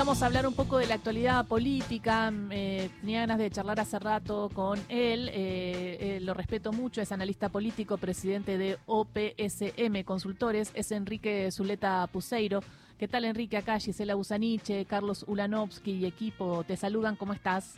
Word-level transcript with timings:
vamos 0.00 0.22
a 0.22 0.26
hablar 0.26 0.46
un 0.46 0.54
poco 0.54 0.78
de 0.78 0.86
la 0.86 0.94
actualidad 0.94 1.44
política. 1.44 2.32
Eh, 2.50 2.88
tenía 3.02 3.20
ganas 3.20 3.36
de 3.36 3.50
charlar 3.50 3.80
hace 3.80 3.98
rato 3.98 4.48
con 4.54 4.80
él. 4.88 5.28
Eh, 5.28 5.98
eh, 6.00 6.20
lo 6.22 6.32
respeto 6.32 6.72
mucho, 6.72 7.02
es 7.02 7.12
analista 7.12 7.50
político, 7.50 7.98
presidente 7.98 8.56
de 8.56 8.78
OPSM 8.86 10.02
Consultores. 10.06 10.70
Es 10.72 10.90
Enrique 10.90 11.50
Zuleta 11.52 12.06
Puseiro. 12.06 12.62
¿Qué 12.98 13.08
tal, 13.08 13.26
Enrique? 13.26 13.58
Acá 13.58 13.78
Gisela 13.78 14.14
Busaniche, 14.14 14.86
Carlos 14.86 15.22
Ulanovsky 15.28 15.92
y 15.92 16.06
equipo 16.06 16.64
te 16.64 16.78
saludan. 16.78 17.14
¿Cómo 17.16 17.34
estás? 17.34 17.74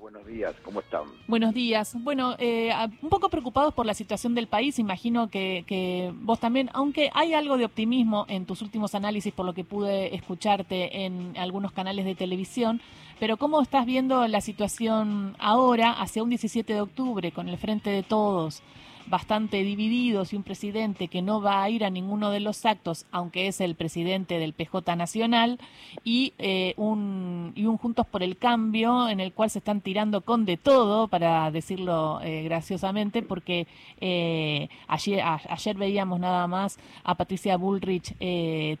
Buenos 0.00 0.26
días, 0.26 0.54
¿cómo 0.64 0.80
están? 0.80 1.02
Buenos 1.26 1.54
días. 1.54 1.94
Bueno, 2.02 2.34
eh, 2.38 2.72
un 3.02 3.08
poco 3.08 3.28
preocupados 3.28 3.74
por 3.74 3.86
la 3.86 3.94
situación 3.94 4.34
del 4.34 4.46
país, 4.46 4.78
imagino 4.78 5.28
que, 5.28 5.64
que, 5.66 6.12
vos 6.14 6.40
también, 6.40 6.70
aunque 6.72 7.10
hay 7.14 7.34
algo 7.34 7.56
de 7.56 7.64
optimismo 7.64 8.24
en 8.28 8.46
tus 8.46 8.62
últimos 8.62 8.94
análisis, 8.94 9.32
por 9.32 9.46
lo 9.46 9.54
que 9.54 9.64
pude 9.64 10.14
escucharte 10.14 11.04
en 11.04 11.36
algunos 11.36 11.72
canales 11.72 12.04
de 12.04 12.14
televisión, 12.14 12.80
pero 13.18 13.36
¿cómo 13.36 13.60
estás 13.60 13.86
viendo 13.86 14.26
la 14.26 14.40
situación 14.40 15.36
ahora, 15.38 15.92
hacia 15.92 16.22
un 16.22 16.30
17 16.30 16.72
de 16.72 16.80
octubre, 16.80 17.32
con 17.32 17.48
el 17.48 17.58
Frente 17.58 17.90
de 17.90 18.02
Todos? 18.02 18.62
Bastante 19.10 19.62
divididos 19.64 20.32
y 20.32 20.36
un 20.36 20.44
presidente 20.44 21.08
que 21.08 21.20
no 21.20 21.42
va 21.42 21.62
a 21.62 21.68
ir 21.68 21.84
a 21.84 21.90
ninguno 21.90 22.30
de 22.30 22.40
los 22.40 22.64
actos, 22.64 23.06
aunque 23.10 23.48
es 23.48 23.60
el 23.60 23.74
presidente 23.74 24.38
del 24.38 24.52
PJ 24.52 24.94
Nacional, 24.96 25.58
y, 26.04 26.32
eh, 26.38 26.74
un, 26.76 27.52
y 27.56 27.66
un 27.66 27.76
Juntos 27.76 28.06
por 28.06 28.22
el 28.22 28.36
Cambio 28.36 29.08
en 29.08 29.20
el 29.20 29.32
cual 29.32 29.50
se 29.50 29.58
están 29.58 29.80
tirando 29.80 30.20
con 30.20 30.44
de 30.44 30.56
todo, 30.56 31.08
para 31.08 31.50
decirlo 31.50 32.20
eh, 32.22 32.44
graciosamente, 32.44 33.22
porque 33.22 33.66
eh, 34.00 34.68
ayer, 34.86 35.22
ayer 35.22 35.76
veíamos 35.76 36.20
nada 36.20 36.46
más 36.46 36.78
a 37.02 37.16
Patricia 37.16 37.56
Bullrich 37.56 38.14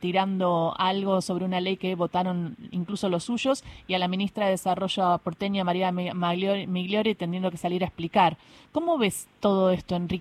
tirando 0.00 0.74
algo 0.78 1.20
sobre 1.20 1.44
una 1.44 1.60
ley 1.60 1.76
que 1.76 1.94
votaron 1.94 2.56
incluso 2.70 3.08
los 3.08 3.24
suyos 3.24 3.64
y 3.88 3.94
a 3.94 3.98
la 3.98 4.06
ministra 4.06 4.44
de 4.44 4.52
Desarrollo 4.52 5.18
porteña 5.18 5.64
María 5.64 5.90
Migliori 5.90 7.14
teniendo 7.14 7.50
que 7.50 7.56
salir 7.56 7.82
a 7.82 7.86
explicar. 7.86 8.36
¿Cómo 8.72 8.98
ves 8.98 9.26
todo 9.40 9.70
esto, 9.70 9.96
Enrique? 9.96 10.19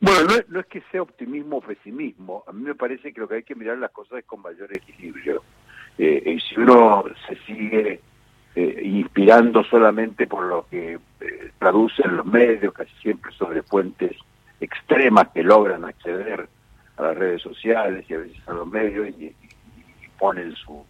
Bueno, 0.00 0.28
no 0.48 0.60
es, 0.60 0.66
que 0.66 0.82
sea 0.92 1.02
optimismo 1.02 1.56
o 1.56 1.60
pesimismo. 1.60 2.44
A 2.46 2.52
mí 2.52 2.62
me 2.62 2.74
parece 2.74 3.12
que 3.12 3.20
lo 3.20 3.28
que 3.28 3.36
hay 3.36 3.42
que 3.42 3.56
mirar 3.56 3.78
las 3.78 3.90
cosas 3.90 4.20
es 4.20 4.24
con 4.24 4.42
mayor 4.42 4.68
equilibrio. 4.76 5.42
Eh, 5.98 6.22
y 6.36 6.40
si 6.40 6.60
uno 6.60 7.04
se 7.26 7.36
sigue 7.44 8.00
eh, 8.54 8.80
inspirando 8.84 9.64
solamente 9.64 10.28
por 10.28 10.44
lo 10.44 10.66
que 10.68 10.98
eh, 11.20 11.52
traducen 11.58 12.16
los 12.16 12.26
medios, 12.26 12.72
casi 12.72 12.94
siempre 13.02 13.32
sobre 13.32 13.62
fuentes 13.62 14.16
extremas 14.60 15.28
que 15.28 15.42
logran 15.42 15.84
acceder 15.84 16.48
a 16.96 17.02
las 17.02 17.16
redes 17.16 17.42
sociales 17.42 18.04
y 18.08 18.14
a 18.14 18.18
veces 18.18 18.48
a 18.48 18.52
los 18.52 18.66
medios 18.66 19.08
y, 19.18 19.34
ponen 20.18 20.52
su, 20.56 20.84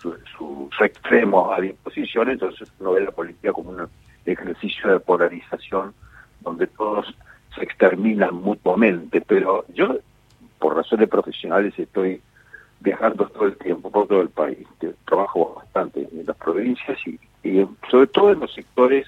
su, 0.00 0.16
su, 0.34 0.70
extremo 0.82 1.52
a 1.52 1.60
disposición, 1.60 2.30
entonces 2.30 2.72
uno 2.78 2.92
ve 2.92 3.02
la 3.02 3.10
política 3.10 3.52
como 3.52 3.68
un 3.68 3.86
ejercicio 4.24 4.92
de 4.92 5.00
polarización 5.00 5.92
donde 6.42 6.66
todos 6.66 7.06
se 7.54 7.62
exterminan 7.62 8.34
mutuamente, 8.34 9.20
pero 9.20 9.64
yo, 9.74 9.98
por 10.58 10.76
razones 10.76 11.08
profesionales, 11.08 11.74
estoy 11.78 12.20
viajando 12.80 13.26
todo 13.28 13.46
el 13.46 13.56
tiempo 13.56 13.90
por 13.90 14.08
todo 14.08 14.22
el 14.22 14.30
país. 14.30 14.66
Trabajo 15.04 15.54
bastante 15.56 16.08
en 16.12 16.26
las 16.26 16.36
provincias 16.36 16.98
y, 17.06 17.18
sobre 17.90 18.06
todo 18.08 18.32
en 18.32 18.40
los 18.40 18.52
sectores 18.52 19.06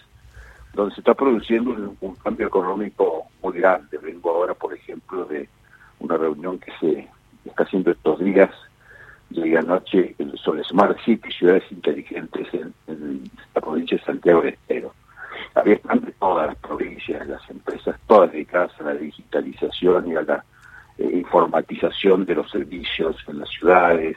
donde 0.75 0.95
se 0.95 1.01
está 1.01 1.15
produciendo 1.15 1.71
un, 2.01 2.15
cambio 2.17 2.49
económico 2.49 3.27
muy 3.43 3.59
grande. 3.59 3.97
Vengo 3.99 4.31
ahora, 4.31 4.55
por 4.55 4.75
ejemplo, 4.75 5.25
de 5.27 5.49
una 6.01 6.17
reunión 6.17 6.59
que 6.59 6.73
se 6.81 7.09
está 7.45 7.63
haciendo 7.63 7.93
estos 7.93 8.19
días, 8.19 8.51
llegué 9.31 9.59
anoche 9.59 10.17
sobre 10.43 10.65
Smart 10.65 10.99
City, 11.05 11.31
ciudades 11.31 11.65
inteligentes 11.71 12.49
en, 12.53 13.31
la 13.55 13.61
provincia 13.61 13.97
de 13.97 14.05
Santiago 14.05 14.43
del 14.43 14.55
Estero 14.55 14.93
Ahí 15.55 15.73
están 15.73 16.01
todas 16.19 16.49
las 16.49 16.57
provincias, 16.57 17.27
las 17.27 17.49
empresas 17.51 17.97
todas 18.07 18.33
dedicadas 18.33 18.73
a 18.81 18.85
la 18.85 18.95
digitalización 18.95 20.09
y 20.09 20.17
a 20.17 20.23
la 20.23 20.45
eh, 20.99 21.11
informatización 21.13 22.25
de 22.25 22.35
los 22.37 22.51
servicios 22.51 23.17
en 23.29 23.41
las 23.41 23.49
ciudades. 23.49 24.17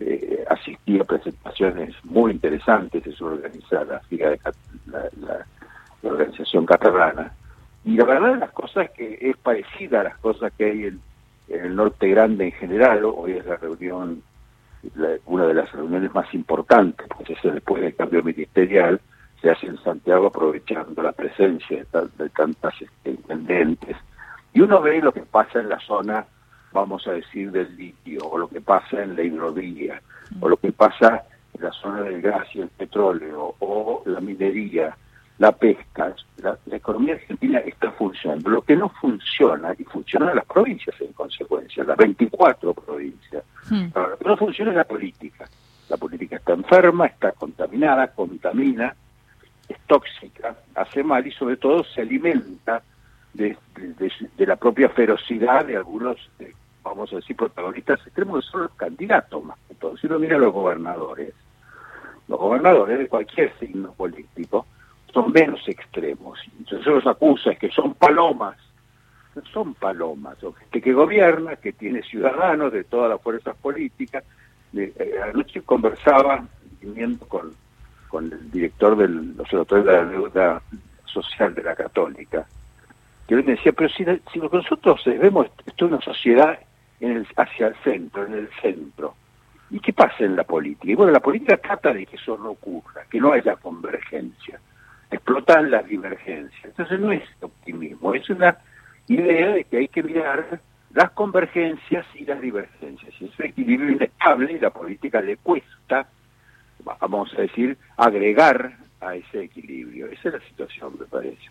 Eh, 0.00 0.44
asistí 0.48 0.98
a 0.98 1.04
presentaciones 1.04 1.94
muy 2.04 2.32
interesantes, 2.32 3.06
eso 3.06 3.26
organiza 3.26 3.84
la, 3.84 4.00
la, 4.10 5.08
la, 5.20 5.46
organización 6.02 6.64
catalana. 6.64 7.32
Y 7.84 7.96
la 7.96 8.04
verdad 8.04 8.32
de 8.34 8.38
las 8.38 8.50
cosas 8.52 8.90
que 8.90 9.18
es 9.20 9.36
parecida 9.36 10.00
a 10.00 10.04
las 10.04 10.16
cosas 10.18 10.52
que 10.56 10.64
hay 10.64 10.84
en, 10.84 11.00
el 11.48 11.76
norte 11.76 12.08
grande 12.08 12.46
en 12.46 12.52
general. 12.52 13.04
Hoy 13.04 13.32
es 13.32 13.44
la 13.44 13.56
reunión, 13.56 14.22
una 15.26 15.46
de 15.46 15.54
las 15.54 15.70
reuniones 15.72 16.14
más 16.14 16.32
importantes, 16.32 17.06
pues 17.16 17.30
es 17.30 17.52
después 17.52 17.82
del 17.82 17.94
cambio 17.94 18.22
ministerial, 18.22 19.00
se 19.40 19.50
hace 19.50 19.66
en 19.66 19.82
Santiago 19.82 20.26
aprovechando 20.26 21.02
la 21.02 21.12
presencia 21.12 21.84
de, 22.18 22.28
tantas 22.30 22.74
este, 22.80 23.10
intendentes. 23.10 23.96
Y 24.52 24.60
uno 24.60 24.80
ve 24.80 25.00
lo 25.00 25.12
que 25.12 25.22
pasa 25.22 25.60
en 25.60 25.68
la 25.68 25.78
zona, 25.80 26.26
vamos 26.72 27.06
a 27.06 27.12
decir, 27.12 27.50
del 27.50 27.74
litio, 27.76 28.20
o 28.28 28.38
lo 28.38 28.48
que 28.48 28.60
pasa 28.60 29.02
en 29.02 29.16
la 29.16 29.22
hidrovía, 29.22 30.00
o 30.40 30.48
lo 30.48 30.56
que 30.56 30.72
pasa 30.72 31.24
en 31.54 31.64
la 31.64 31.72
zona 31.72 32.02
del 32.02 32.20
gas 32.20 32.46
y 32.54 32.60
el 32.60 32.68
petróleo, 32.68 33.54
o 33.60 34.02
la 34.06 34.20
minería, 34.20 34.94
la 35.38 35.52
pesca. 35.52 36.14
La, 36.36 36.58
economía 36.70 37.14
argentina 37.14 37.60
está 37.60 37.90
funcionando. 37.92 38.50
Lo 38.50 38.62
que 38.62 38.76
no 38.76 38.88
funciona, 38.88 39.74
y 39.78 39.84
funciona 39.84 40.30
en 40.30 40.36
las 40.36 40.46
provincias 40.46 41.00
en 41.00 41.12
consecuencia, 41.12 41.84
las 41.84 41.96
24 41.96 42.74
provincias, 42.74 43.44
lo 43.70 44.18
que 44.18 44.24
no 44.28 44.36
funciona 44.36 44.72
es 44.72 44.76
la 44.76 44.84
política. 44.84 45.48
La 45.88 45.96
política 45.96 46.36
está 46.36 46.52
enferma, 46.52 47.06
está 47.06 47.32
contaminada, 47.32 48.08
contamina, 48.08 48.94
es 49.70 49.78
tóxica, 49.86 50.56
hace 50.74 51.02
mal 51.02 51.26
y 51.26 51.30
sobre 51.32 51.56
todo 51.56 51.84
se 51.84 52.00
alimenta 52.00 52.82
de, 53.32 53.56
la 54.38 54.56
propia 54.56 54.88
ferocidad 54.88 55.64
de 55.64 55.76
algunos, 55.76 56.16
vamos 56.82 57.12
a 57.12 57.16
decir, 57.16 57.36
protagonistas 57.36 58.04
extremos 58.04 58.44
que 58.44 58.50
son 58.50 58.62
los 58.62 58.72
candidatos 58.72 59.44
más 59.44 59.58
que 59.68 59.74
todo. 59.76 59.96
Si 59.96 60.06
uno 60.06 60.18
mira 60.18 60.36
a 60.36 60.40
los 60.40 60.52
gobernadores, 60.52 61.32
los 62.26 62.38
gobernadores 62.38 62.98
de 62.98 63.08
cualquier 63.08 63.56
signo 63.58 63.92
político 63.92 64.66
son 65.12 65.32
menos 65.32 65.60
extremos. 65.68 66.38
Entonces 66.58 66.84
se 66.84 66.90
los 66.90 67.06
acusa 67.06 67.52
es 67.52 67.58
que 67.58 67.70
son 67.70 67.94
palomas. 67.94 68.56
No 69.34 69.42
son 69.52 69.74
palomas, 69.74 70.38
son 70.38 70.54
gente 70.54 70.80
que 70.80 70.92
gobierna, 70.92 71.54
que 71.54 71.72
tiene 71.72 72.02
ciudadanos 72.02 72.72
de 72.72 72.82
todas 72.82 73.10
las 73.10 73.22
fuerzas 73.22 73.56
políticas. 73.56 74.24
Eh, 74.74 74.92
anoche 75.22 75.62
conversaba, 75.62 76.44
viniendo 76.80 77.26
con 77.28 77.52
con 78.10 78.32
el 78.32 78.50
director 78.50 78.96
del 78.96 79.34
Observatorio 79.38 79.84
de 79.84 79.92
la 79.92 80.04
Deuda 80.04 80.62
Social 81.06 81.54
de 81.54 81.62
la 81.62 81.74
Católica, 81.74 82.46
que 83.26 83.34
él 83.34 83.44
me 83.44 83.52
decía, 83.52 83.72
pero 83.72 83.88
si, 83.88 84.04
nosotros 84.04 85.02
vemos 85.06 85.46
esto 85.64 85.86
es 85.86 85.92
una 85.92 86.00
sociedad 86.00 86.58
en 86.98 87.12
el, 87.18 87.26
hacia 87.36 87.68
el 87.68 87.74
centro, 87.84 88.26
en 88.26 88.34
el 88.34 88.48
centro, 88.60 89.14
¿y 89.70 89.78
qué 89.78 89.92
pasa 89.92 90.24
en 90.24 90.34
la 90.34 90.44
política? 90.44 90.90
Y 90.90 90.96
bueno, 90.96 91.12
la 91.12 91.20
política 91.20 91.56
trata 91.56 91.92
de 91.92 92.04
que 92.06 92.16
eso 92.16 92.36
no 92.36 92.50
ocurra, 92.50 93.04
que 93.08 93.20
no 93.20 93.32
haya 93.32 93.54
convergencia, 93.56 94.60
explotan 95.10 95.70
las 95.70 95.86
divergencias. 95.86 96.64
Entonces 96.64 96.98
no 96.98 97.12
es 97.12 97.22
optimismo, 97.40 98.14
es 98.14 98.28
una 98.30 98.58
idea 99.06 99.50
de 99.50 99.64
que 99.64 99.76
hay 99.78 99.88
que 99.88 100.02
mirar 100.02 100.60
las 100.92 101.10
convergencias 101.12 102.04
y 102.14 102.24
las 102.24 102.40
divergencias. 102.40 103.14
Y 103.20 103.26
ese 103.26 103.46
equilibrio 103.46 103.92
inestable 103.92 104.52
y 104.52 104.58
la 104.58 104.70
política 104.70 105.20
le 105.20 105.36
cuesta 105.36 106.08
vamos 107.00 107.32
a 107.36 107.42
decir, 107.42 107.76
agregar 107.96 108.76
a 109.00 109.14
ese 109.14 109.44
equilibrio. 109.44 110.06
Esa 110.06 110.28
es 110.28 110.34
la 110.34 110.48
situación, 110.48 110.94
me 110.98 111.06
parece. 111.06 111.50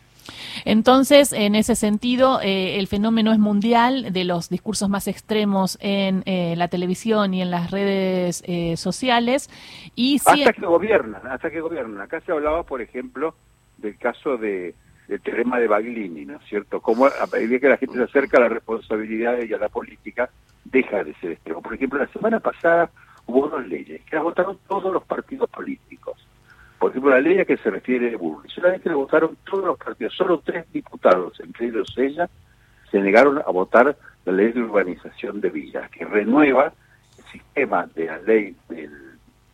Entonces, 0.66 1.34
en 1.34 1.56
ese 1.56 1.76
sentido, 1.76 2.40
eh, 2.42 2.78
el 2.78 2.88
fenómeno 2.88 3.32
es 3.32 3.40
mundial 3.40 4.14
de 4.14 4.24
los 4.26 4.50
discursos 4.50 4.90
más 4.90 5.08
extremos 5.08 5.78
en 5.82 6.24
eh, 6.26 6.54
la 6.58 6.68
televisión 6.68 7.34
y 7.34 7.42
en 7.42 7.50
las 7.50 7.72
redes 7.72 8.44
eh, 8.46 8.78
sociales. 8.78 9.50
Y 9.96 10.18
hasta 10.18 10.54
que 10.54 10.66
gobiernan, 10.66 11.26
hasta 11.28 11.50
que 11.50 11.62
gobiernan. 11.62 12.02
Acá 12.02 12.22
se 12.22 12.32
hablaba, 12.32 12.64
por 12.64 12.82
ejemplo, 12.82 13.36
del 13.78 13.98
caso 13.98 14.38
de 14.38 14.76
del 15.08 15.22
teorema 15.22 15.60
de 15.60 15.68
Baglini, 15.68 16.24
¿no 16.24 16.38
es 16.38 16.46
cierto? 16.48 16.82
Como 16.82 17.08
a 17.08 17.28
medida 17.34 17.58
que 17.58 17.68
la 17.68 17.78
gente 17.78 17.98
se 17.98 18.04
acerca 18.04 18.38
a 18.38 18.42
la 18.42 18.50
responsabilidad 18.50 19.40
y 19.42 19.52
a 19.52 19.58
la 19.58 19.68
política, 19.68 20.30
deja 20.66 21.04
de 21.04 21.16
ser 21.16 21.32
extremo. 21.32 21.64
Por 21.64 21.74
ejemplo, 21.74 21.98
la 21.98 22.08
semana 22.10 22.40
pasada 22.40 22.92
hubo 23.30 23.48
dos 23.48 23.68
leyes 23.68 24.02
que 24.04 24.16
las 24.16 24.24
votaron 24.24 24.58
todos 24.68 24.92
los 24.92 25.04
partidos 25.04 25.50
políticos. 25.50 26.18
Por 26.80 26.92
ejemplo, 26.92 27.12
la 27.12 27.20
ley 27.20 27.40
a 27.40 27.46
que 27.46 27.58
se 27.58 27.70
refiere 27.70 28.16
Burri, 28.16 28.50
solamente 28.50 28.90
la 28.90 28.96
votaron 28.96 29.38
todos 29.50 29.66
los 29.66 29.78
partidos, 29.78 30.14
solo 30.16 30.42
tres 30.44 30.66
diputados, 30.72 31.40
entre 31.42 31.68
ellos 31.68 31.94
ella, 31.98 32.30
se 32.90 33.00
negaron 33.00 33.40
a 33.40 33.52
votar 33.52 33.96
la 34.26 34.34
ley 34.34 34.52
de 34.52 34.62
urbanización 34.62 35.42
de 35.42 35.50
villas, 35.50 35.90
que 35.92 36.06
renueva 36.06 36.74
el 37.18 37.24
sistema 37.26 37.86
de 37.94 38.06
la 38.06 38.18
ley 38.20 38.56
del, 38.70 38.92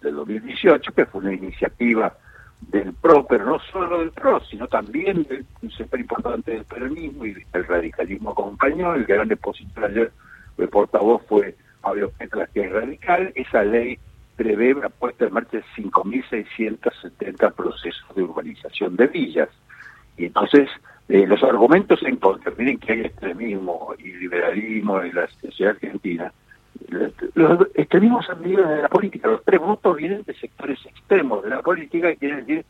del 0.02 0.16
2018, 0.16 0.94
que 0.94 1.06
fue 1.06 1.22
una 1.22 1.34
iniciativa 1.34 2.16
del 2.62 2.94
PRO, 2.94 3.26
pero 3.28 3.46
no 3.46 3.60
solo 3.60 4.00
del 4.00 4.12
PRO, 4.12 4.40
sino 4.46 4.68
también 4.68 5.24
del 5.24 5.46
súper 5.72 6.00
importante 6.00 6.52
del 6.52 6.64
peronismo 6.64 7.26
y 7.26 7.36
el 7.54 7.66
radicalismo 7.66 8.32
acompañó. 8.32 8.94
El 8.94 9.06
gran 9.06 9.32
expositor 9.32 9.86
ayer, 9.86 10.12
el 10.58 10.70
portavoz 10.70 11.24
fue 11.28 11.56
Fabio 11.86 12.12
que 12.18 12.62
es 12.62 12.72
radical, 12.72 13.32
esa 13.36 13.64
ley 13.64 14.00
prevé 14.36 14.74
la 14.74 14.90
puesta 14.90 15.26
en 15.26 15.34
marcha 15.34 15.58
de 15.58 15.64
5.670 15.78 17.54
procesos 17.54 18.16
de 18.16 18.24
urbanización 18.24 18.96
de 18.96 19.06
villas. 19.06 19.50
Y 20.18 20.26
entonces, 20.26 20.68
eh, 21.10 21.28
los 21.28 21.44
argumentos 21.44 22.02
en 22.02 22.16
contra, 22.16 22.52
miren 22.58 22.80
que 22.80 22.94
hay 22.94 23.02
extremismo 23.02 23.94
y 24.00 24.14
liberalismo 24.14 25.00
en 25.00 25.14
la 25.14 25.28
sociedad 25.28 25.74
argentina, 25.74 26.34
los 27.36 27.68
extremismos 27.76 28.28
han 28.32 28.42
venido 28.42 28.68
de 28.68 28.82
la 28.82 28.90
política, 28.90 29.28
los 29.28 29.44
tres 29.44 29.60
votos 29.60 29.96
vienen 29.96 30.24
de 30.24 30.34
sectores 30.34 30.84
extremos 30.88 31.44
de 31.44 31.52
la 31.52 31.62
política 31.62 32.10
y 32.12 32.18
quieren 32.18 32.40
decir, 32.40 32.66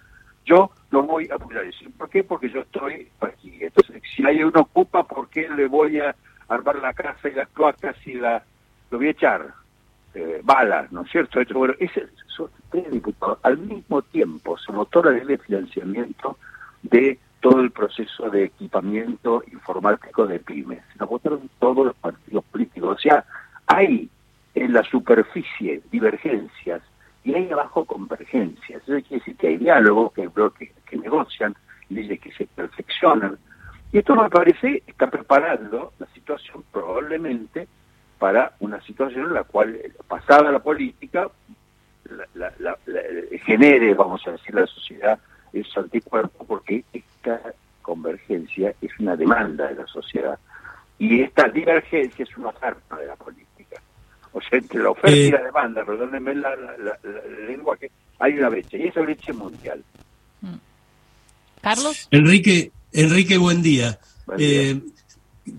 yo 0.46 0.72
lo 0.92 1.04
voy 1.04 1.30
a 1.32 1.36
apoyar. 1.36 1.64
¿Por 1.98 2.10
qué? 2.10 2.24
Porque 2.24 2.50
yo 2.50 2.62
estoy 2.62 3.08
aquí. 3.22 3.60
Entonces, 3.62 4.02
si 4.14 4.26
hay 4.26 4.44
uno 4.44 4.60
ocupa, 4.60 5.04
¿por 5.04 5.30
qué 5.30 5.50
le 5.50 5.68
voy 5.68 6.00
a 6.00 6.14
armar 6.50 6.76
la 6.80 6.94
casa 6.94 7.30
y 7.30 7.34
las 7.34 7.48
cloacas 7.50 7.96
y 8.06 8.14
la, 8.14 8.44
lo 8.90 8.98
voy 8.98 9.08
a 9.08 9.12
echar? 9.12 9.54
Eh, 10.14 10.40
balas, 10.44 10.92
¿no 10.94 11.02
es 11.02 11.12
cierto? 11.12 11.42
Esto, 11.42 11.60
bueno, 11.60 11.74
ese, 11.80 12.08
son 12.28 12.50
tres 12.70 12.90
diputados. 12.90 13.40
Al 13.44 13.58
mismo 13.58 14.02
tiempo 14.02 14.58
se 14.58 14.72
votó 14.72 15.04
la 15.04 15.12
ley 15.12 15.26
de 15.26 15.38
financiamiento 15.38 16.38
de 16.84 17.20
todo 17.42 17.60
el 17.60 17.72
proceso 17.72 18.30
de 18.30 18.46
equipamiento 18.46 19.44
informático 19.52 20.26
de 20.26 20.40
pymes. 20.40 20.82
Lo 20.98 21.08
votaron 21.08 21.50
todos 21.60 21.88
los 21.88 21.96
partidos 21.98 22.44
políticos. 22.46 22.98
O 22.98 23.00
sea, 23.00 23.26
hay 23.68 24.10
en 24.56 24.74
la 24.74 24.84
superficie 24.84 25.82
divergencias 25.92 26.82
y 27.24 27.34
hay 27.34 27.52
abajo 27.52 27.86
convergencias. 27.86 28.82
Eso 28.84 28.94
quiere 29.08 29.18
decir 29.18 29.36
que 29.36 29.48
hay 29.48 29.58
diálogo, 29.58 30.12
que 30.12 30.22
hay 30.22 30.28
bloques 30.28 30.72
que 30.90 30.98
negocian, 30.98 31.56
leyes 31.90 32.20
que 32.22 32.32
se 32.32 32.46
perfeccionan. 32.46 33.38
Y 33.92 33.98
esto 34.00 34.16
me 34.16 34.30
parece 34.30 34.82
está 34.88 35.10
preparando 35.10 35.94
la 36.00 36.08
situación 36.08 36.64
probablemente 36.72 37.68
para 38.26 38.54
una 38.60 38.82
situación 38.82 39.28
en 39.28 39.34
la 39.36 39.44
cual, 39.44 39.80
pasada 40.08 40.52
la 40.52 40.58
política, 40.58 41.30
la, 42.34 42.76
genere, 43.46 43.94
vamos 43.94 44.26
a 44.26 44.32
decir, 44.32 44.56
la 44.56 44.66
sociedad 44.66 45.20
esos 45.54 45.78
anticuerpos, 45.78 46.48
porque 46.48 46.84
esta 46.92 47.40
convergencia 47.84 48.74
es 48.82 48.90
una 48.98 49.16
demanda 49.16 49.68
de 49.68 49.76
la 49.76 49.86
sociedad 49.86 50.40
y 50.98 51.22
esta 51.22 51.50
divergencia 51.50 52.24
es 52.24 52.36
una 52.36 52.48
oferta 52.48 52.96
de 52.96 53.06
la 53.06 53.16
política. 53.16 53.80
O 54.34 54.42
sea, 54.42 54.58
entre 54.58 54.82
la 54.82 54.90
oferta 54.90 55.16
y 55.16 55.30
la 55.30 55.42
eh, 55.42 55.44
demanda, 55.44 55.86
perdónenme 55.86 56.34
la, 56.34 56.56
lengua, 57.48 57.78
que 57.78 57.92
hay 58.18 58.40
una 58.40 58.50
brecha, 58.50 58.76
y 58.76 58.88
esa 58.88 59.02
brecha 59.02 59.34
es 59.34 59.38
mundial. 59.38 59.84
Mm. 60.42 60.56
Carlos. 61.62 62.08
Enrique, 62.10 62.72
Enrique, 62.92 63.38
buen 63.38 63.62
día. 63.62 64.00
Eh, 64.40 64.82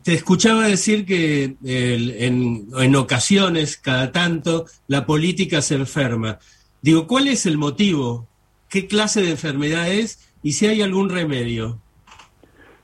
te 0.03 0.15
escuchaba 0.15 0.67
decir 0.67 1.07
que 1.07 1.57
en, 1.65 2.69
en, 2.77 2.97
ocasiones, 2.97 3.77
cada 3.77 4.13
tanto, 4.13 4.67
la 4.89 5.07
política 5.07 5.63
se 5.63 5.77
enferma. 5.77 6.39
Digo, 6.83 7.07
¿cuál 7.07 7.29
es 7.29 7.47
el 7.47 7.59
motivo? 7.59 8.27
¿Qué 8.69 8.87
clase 8.87 9.23
de 9.23 9.31
enfermedad 9.31 9.89
es 9.89 10.33
y 10.43 10.53
si 10.53 10.67
hay 10.67 10.83
algún 10.83 11.11
remedio? 11.11 11.79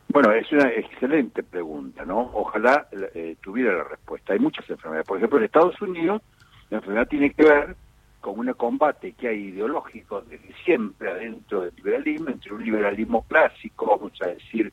Bueno, 0.09 0.31
es 0.33 0.51
una 0.53 0.69
excelente 0.69 1.43
pregunta, 1.43 2.05
¿no? 2.05 2.31
Ojalá 2.35 2.87
eh, 3.15 3.37
tuviera 3.41 3.79
la 3.79 3.85
respuesta. 3.85 4.35
Hay 4.35 4.39
muchas 4.39 4.69
enfermedades. 4.69 5.07
Por 5.07 5.17
ejemplo, 5.17 5.39
en 5.39 5.45
Estados 5.45 5.81
Unidos, 5.81 6.23
la 6.71 6.79
enfermedad 6.79 7.09
tiene 7.09 7.33
que 7.33 7.45
ver 7.45 7.77
con 8.21 8.39
un 8.39 8.53
combate 8.53 9.13
que 9.13 9.29
hay 9.29 9.39
ideológico 9.49 10.21
desde 10.23 10.55
siempre 10.65 11.11
adentro 11.11 11.63
del 11.63 11.75
liberalismo, 11.77 12.29
entre 12.29 12.53
un 12.53 12.63
liberalismo 12.63 13.23
clásico, 13.27 13.87
vamos 13.87 14.13
a 14.23 14.29
decir, 14.29 14.73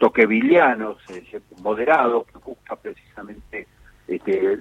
toqueviliano, 0.00 0.96
moderado, 1.62 2.24
que 2.24 2.38
busca 2.38 2.74
precisamente 2.74 3.66
este, 4.08 4.56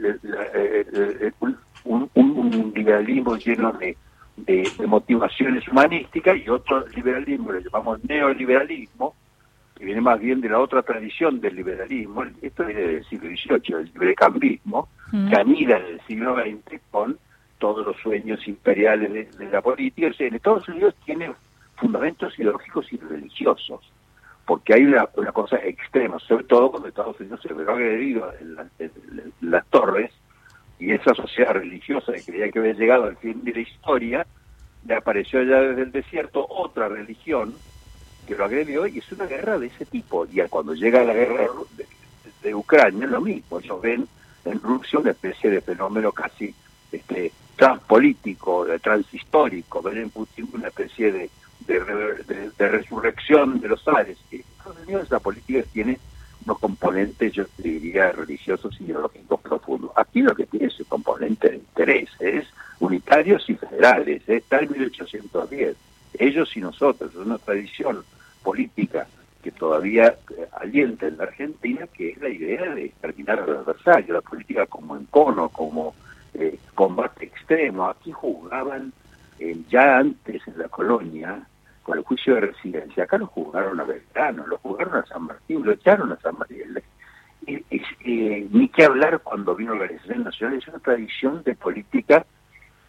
un, 1.86 2.74
liberalismo 2.76 3.38
lleno 3.38 3.72
de, 3.72 3.98
motivaciones 4.86 5.68
humanísticas 5.68 6.38
y 6.46 6.50
otro 6.50 6.86
liberalismo, 6.90 7.54
lo 7.54 7.60
llamamos 7.60 8.04
neoliberalismo, 8.04 9.16
que 9.76 9.86
viene 9.86 10.02
más 10.02 10.20
bien 10.20 10.42
de 10.42 10.50
la 10.50 10.60
otra 10.60 10.82
tradición 10.82 11.40
del 11.40 11.56
liberalismo, 11.56 12.26
esto 12.42 12.66
viene 12.66 12.82
del 12.82 13.06
siglo 13.06 13.30
XVIII, 13.30 13.76
el 13.80 13.86
librecambismo, 13.86 14.90
mm. 15.14 15.30
que 15.30 15.36
anida 15.38 15.78
en 15.78 15.86
el 15.86 16.02
siglo 16.02 16.36
XX 16.36 16.82
con 16.92 17.18
todos 17.60 17.86
los 17.86 17.98
sueños 17.98 18.46
imperiales 18.46 19.38
de, 19.38 19.50
la 19.50 19.62
política. 19.62 20.12
en 20.20 20.36
Estados 20.36 20.68
Unidos 20.68 20.96
tiene 21.06 21.32
fundamentos 21.78 22.38
ideológicos 22.38 22.92
y 22.92 22.98
religiosos 22.98 23.82
porque 24.50 24.74
hay 24.74 24.84
una, 24.84 25.06
cosa 25.32 25.58
extrema, 25.58 26.18
sobre 26.18 26.44
todo 26.46 26.72
cuando 26.72 26.90
Estados 26.90 27.20
Unidos 27.20 27.40
se 27.40 27.54
ve 27.54 27.72
agredido 27.72 28.34
en, 28.40 28.58
las 29.42 29.68
torres 29.68 30.12
y 30.80 30.92
esa 30.92 31.14
sociedad 31.14 31.54
religiosa 31.54 32.14
que 32.14 32.24
creía 32.24 32.50
que 32.50 32.58
había 32.58 32.74
llegado 32.74 33.04
al 33.04 33.18
fin 33.18 33.44
de 33.44 33.54
la 33.54 33.60
historia, 33.60 34.26
le 34.88 34.96
apareció 34.96 35.44
ya 35.44 35.62
desde 35.62 35.84
el 35.84 35.92
desierto 35.92 36.48
otra 36.50 36.90
religión 36.90 37.54
que 38.26 38.34
lo 38.34 38.46
agredió 38.46 38.88
y 38.88 38.98
es 38.98 39.12
una 39.12 39.28
guerra 39.28 39.60
de 39.60 39.68
ese 39.68 39.86
tipo. 39.86 40.26
Y 40.26 40.42
cuando 40.50 40.74
llega 40.74 41.04
la 41.04 41.14
guerra 41.14 41.48
de, 42.42 42.56
Ucrania, 42.56 43.06
lo 43.06 43.22
mismo, 43.22 43.60
ellos 43.60 43.80
ven 43.80 44.08
en 44.46 44.60
Rusia 44.62 44.98
una 44.98 45.12
especie 45.12 45.52
de 45.52 45.62
fenómeno 45.62 46.12
casi 46.12 46.56
este, 46.92 47.32
transpolítico, 47.56 48.66
transhistórico, 48.82 49.84
ven 49.84 49.98
en 49.98 50.10
Putin 50.10 50.50
una 50.54 50.70
especie 50.70 51.12
de 51.12 51.30
de, 51.68 52.68
resurrección 52.68 53.60
de 53.60 53.68
los 53.68 53.88
ares. 53.88 54.18
Estados 54.32 54.78
Unidos 54.86 55.10
la 55.10 55.20
política 55.20 55.64
tiene 55.72 56.00
unos 56.46 56.60
componentes, 56.60 57.34
yo 57.34 57.46
diría, 57.58 58.12
religiosos 58.12 58.76
y 58.80 58.86
ideológicos 58.86 59.42
profundos. 59.42 59.92
Aquí 59.96 60.22
lo 60.22 60.36
que 60.36 60.46
tiene 60.46 60.68
es 60.68 60.80
un 60.80 60.86
componente 60.86 61.50
de 61.50 61.58
interés, 61.58 62.10
es 62.20 62.48
unitarios 62.80 63.50
y 63.50 63.56
federales, 63.56 64.28
está 64.28 64.60
en 64.60 64.72
1810. 64.72 65.76
Ellos 66.18 66.58
y 66.58 66.62
nosotros, 66.62 67.12
es 67.12 67.18
una 67.18 67.38
tradición 67.38 68.04
política 68.44 69.08
que 69.44 69.52
todavía 69.52 70.16
eh, 70.38 70.48
alienta 70.60 71.08
en 71.08 71.18
la 71.18 71.24
Argentina, 71.24 71.88
que 71.88 72.10
es 72.10 72.18
la 72.20 72.30
idea 72.30 72.74
de 72.74 72.86
exterminar 72.86 73.40
al 73.40 73.58
adversario, 73.58 74.14
la 74.14 74.22
política 74.22 74.66
como 74.66 74.98
encono, 74.98 75.50
como 75.50 75.94
eh, 76.34 76.58
combate 76.76 77.26
extremo. 77.26 77.88
Aquí 77.88 78.12
jugaban 78.12 78.92
eh, 79.40 79.58
ya 79.70 79.98
antes 79.98 80.46
en 80.48 80.58
la 80.58 80.68
colonia 80.68 81.42
con 81.84 81.98
el 81.98 82.04
juicio 82.04 82.36
de 82.36 82.42
residencia. 82.42 83.04
Acá 83.04 83.18
lo 83.18 83.28
juzgaron 83.28 83.80
a 83.80 83.84
Belgrano, 83.84 84.46
lo 84.46 84.58
juzgaron 84.60 84.96
a 84.96 85.06
San 85.06 85.24
Martín, 85.24 85.66
lo 85.66 85.72
echaron 85.72 86.12
a 86.12 86.20
San 86.20 86.38
Martín. 86.38 86.80
Eh, 87.48 88.48
ni 88.52 88.68
que 88.70 88.84
hablar 88.84 89.20
cuando 89.20 89.56
vino 89.56 89.74
la 89.74 89.84
Organización 89.84 90.24
Nacional, 90.24 90.58
es 90.58 90.68
una 90.68 90.80
tradición 90.80 91.42
de 91.44 91.56
política, 91.56 92.26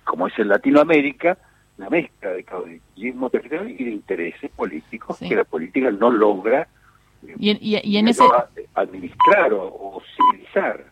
como 0.04 0.26
es 0.26 0.38
en 0.38 0.48
Latinoamérica, 0.48 1.38
la 1.78 1.88
mezcla 1.88 2.30
de 2.30 2.44
caudillismo 2.44 3.30
territorial 3.30 3.70
y 3.70 3.84
de 3.84 3.90
intereses 3.90 4.50
políticos 4.50 5.18
que 5.18 5.34
la 5.34 5.44
política 5.44 5.90
no 5.90 6.10
logra 6.10 6.68
y, 7.38 7.96
en 7.96 8.08
ese... 8.08 8.24
administrar 8.74 9.52
o 9.54 10.02
civilizar. 10.16 10.84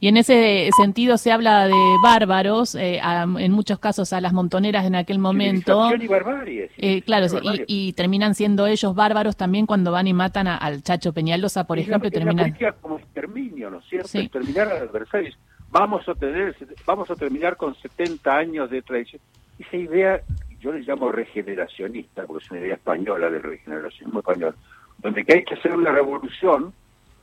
Y 0.00 0.08
en 0.08 0.16
ese 0.16 0.70
sentido 0.76 1.18
se 1.18 1.32
habla 1.32 1.66
de 1.66 1.96
bárbaros, 2.02 2.74
eh, 2.74 3.00
en 3.02 3.52
muchos 3.52 3.78
casos 3.78 4.12
a 4.12 4.20
las 4.20 4.32
montoneras 4.32 4.84
en 4.84 4.94
aquel 4.94 5.18
momento. 5.18 5.90
Y 5.94 6.06
barbarie, 6.06 6.70
eh, 6.76 7.02
claro, 7.02 7.26
Y, 7.66 7.92
terminan 7.92 8.34
siendo 8.34 8.66
ellos 8.66 8.94
bárbaros 8.94 9.36
también 9.36 9.66
cuando 9.66 9.92
van 9.92 10.06
y 10.06 10.12
matan 10.12 10.48
al 10.48 10.82
Chacho 10.82 11.12
Peñalosa, 11.12 11.66
por 11.66 11.78
ejemplo, 11.78 12.08
y 12.08 12.10
terminan... 12.10 12.56
como 12.80 12.98
exterminio, 12.98 13.70
¿no 13.70 13.78
es 13.78 13.86
cierto? 13.86 14.18
Exterminar 14.18 14.68
a 14.68 14.76
adversarios. 14.76 15.38
Vamos 15.70 16.06
a, 16.08 16.14
tener, 16.14 16.54
vamos 16.84 17.10
a 17.10 17.14
terminar 17.14 17.56
con 17.56 17.74
70 17.74 18.36
años 18.36 18.70
de 18.70 18.82
tradición. 18.82 19.22
Esa 19.58 19.76
idea, 19.76 20.20
yo 20.60 20.72
le 20.72 20.80
llamo 20.80 21.10
regeneracionista, 21.10 22.26
porque 22.26 22.44
es 22.44 22.50
una 22.50 22.60
idea 22.60 22.74
española 22.74 23.30
del 23.30 23.42
regeneracionismo 23.42 24.20
español, 24.20 24.54
donde 24.98 25.24
que 25.24 25.34
hay 25.34 25.44
que 25.44 25.54
hacer 25.54 25.72
una 25.74 25.90
revolución 25.90 26.74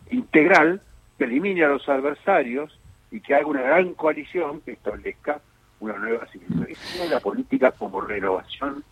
integral 0.10 0.82
que 1.20 1.26
elimine 1.26 1.66
a 1.66 1.68
los 1.68 1.88
adversarios 1.88 2.80
y 3.12 3.20
que 3.20 3.36
haga 3.36 3.46
una 3.46 3.62
gran 3.62 3.94
coalición 3.94 4.62
que 4.62 4.72
establezca 4.72 5.42
una 5.82 5.98
nueva 5.98 6.26
civilización. 6.32 7.10
La 7.10 7.20
política 7.20 7.72
como 7.72 8.02
renovación 8.02 8.84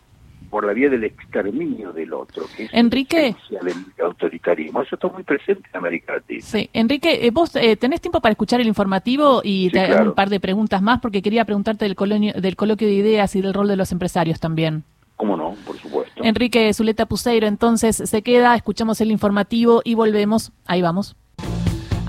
por 0.50 0.64
la 0.64 0.72
vía 0.72 0.88
del 0.88 1.04
exterminio 1.04 1.92
del 1.92 2.12
otro, 2.12 2.44
que 2.56 2.64
es 2.64 2.70
Enrique, 2.72 3.34
del 3.50 3.74
autoritarismo. 4.02 4.82
Eso 4.82 4.94
está 4.94 5.08
muy 5.08 5.22
presente 5.22 5.68
en 5.72 5.78
América 5.78 6.14
Latina. 6.14 6.40
Sí, 6.42 6.70
Enrique, 6.72 7.26
eh, 7.26 7.30
vos 7.30 7.54
eh, 7.56 7.76
tenés 7.76 8.00
tiempo 8.00 8.20
para 8.20 8.32
escuchar 8.32 8.60
el 8.60 8.66
informativo 8.66 9.40
y 9.42 9.70
te 9.70 9.80
hago 9.80 10.10
un 10.10 10.14
par 10.14 10.30
de 10.30 10.40
preguntas 10.40 10.80
más, 10.80 11.00
porque 11.00 11.22
quería 11.22 11.44
preguntarte 11.44 11.84
del, 11.84 12.32
del 12.40 12.56
coloquio 12.56 12.88
de 12.88 12.94
ideas 12.94 13.34
y 13.36 13.42
del 13.42 13.52
rol 13.52 13.68
de 13.68 13.76
los 13.76 13.92
empresarios 13.92 14.40
también. 14.40 14.84
¿Cómo 15.16 15.36
no? 15.36 15.54
Por 15.66 15.76
supuesto. 15.76 16.22
Enrique 16.22 16.72
Zuleta 16.72 17.06
Puseiro, 17.06 17.46
entonces 17.46 17.96
se 17.96 18.22
queda, 18.22 18.54
escuchamos 18.54 19.00
el 19.00 19.10
informativo 19.10 19.82
y 19.84 19.94
volvemos. 19.94 20.52
Ahí 20.66 20.80
vamos. 20.80 21.16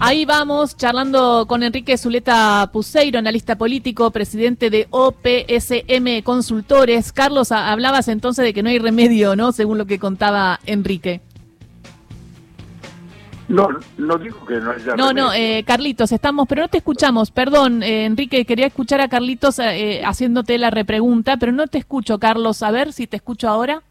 Ahí 0.01 0.23
vamos, 0.23 0.77
charlando 0.77 1.45
con 1.45 1.61
Enrique 1.61 1.97
Zuleta 1.97 2.69
Puseiro, 2.71 3.19
analista 3.19 3.57
político, 3.57 4.11
presidente 4.11 4.69
de 4.69 4.87
OPSM 4.91 6.23
Consultores. 6.23 7.11
Carlos, 7.11 7.51
hablabas 7.51 8.07
entonces 8.07 8.45
de 8.45 8.53
que 8.53 8.63
no 8.63 8.69
hay 8.69 8.79
remedio, 8.79 9.35
¿no? 9.35 9.51
Según 9.51 9.77
lo 9.77 9.85
que 9.85 9.99
contaba 9.99 10.61
Enrique. 10.65 11.19
No, 13.49 13.67
no 13.97 14.17
digo 14.17 14.45
que 14.45 14.55
no 14.61 14.71
haya. 14.71 14.95
No, 14.95 15.11
no, 15.11 15.33
eh, 15.33 15.65
Carlitos, 15.67 16.13
estamos, 16.13 16.47
pero 16.47 16.61
no 16.61 16.69
te 16.69 16.77
escuchamos. 16.77 17.29
Perdón, 17.31 17.83
eh, 17.83 18.05
Enrique, 18.05 18.45
quería 18.45 18.67
escuchar 18.67 19.01
a 19.01 19.09
Carlitos 19.09 19.59
eh, 19.59 20.01
haciéndote 20.05 20.57
la 20.59 20.69
repregunta, 20.69 21.35
pero 21.35 21.51
no 21.51 21.67
te 21.67 21.77
escucho, 21.77 22.19
Carlos. 22.19 22.63
A 22.63 22.71
ver 22.71 22.93
si 22.93 23.05
te 23.05 23.17
escucho 23.17 23.49
ahora. 23.49 23.83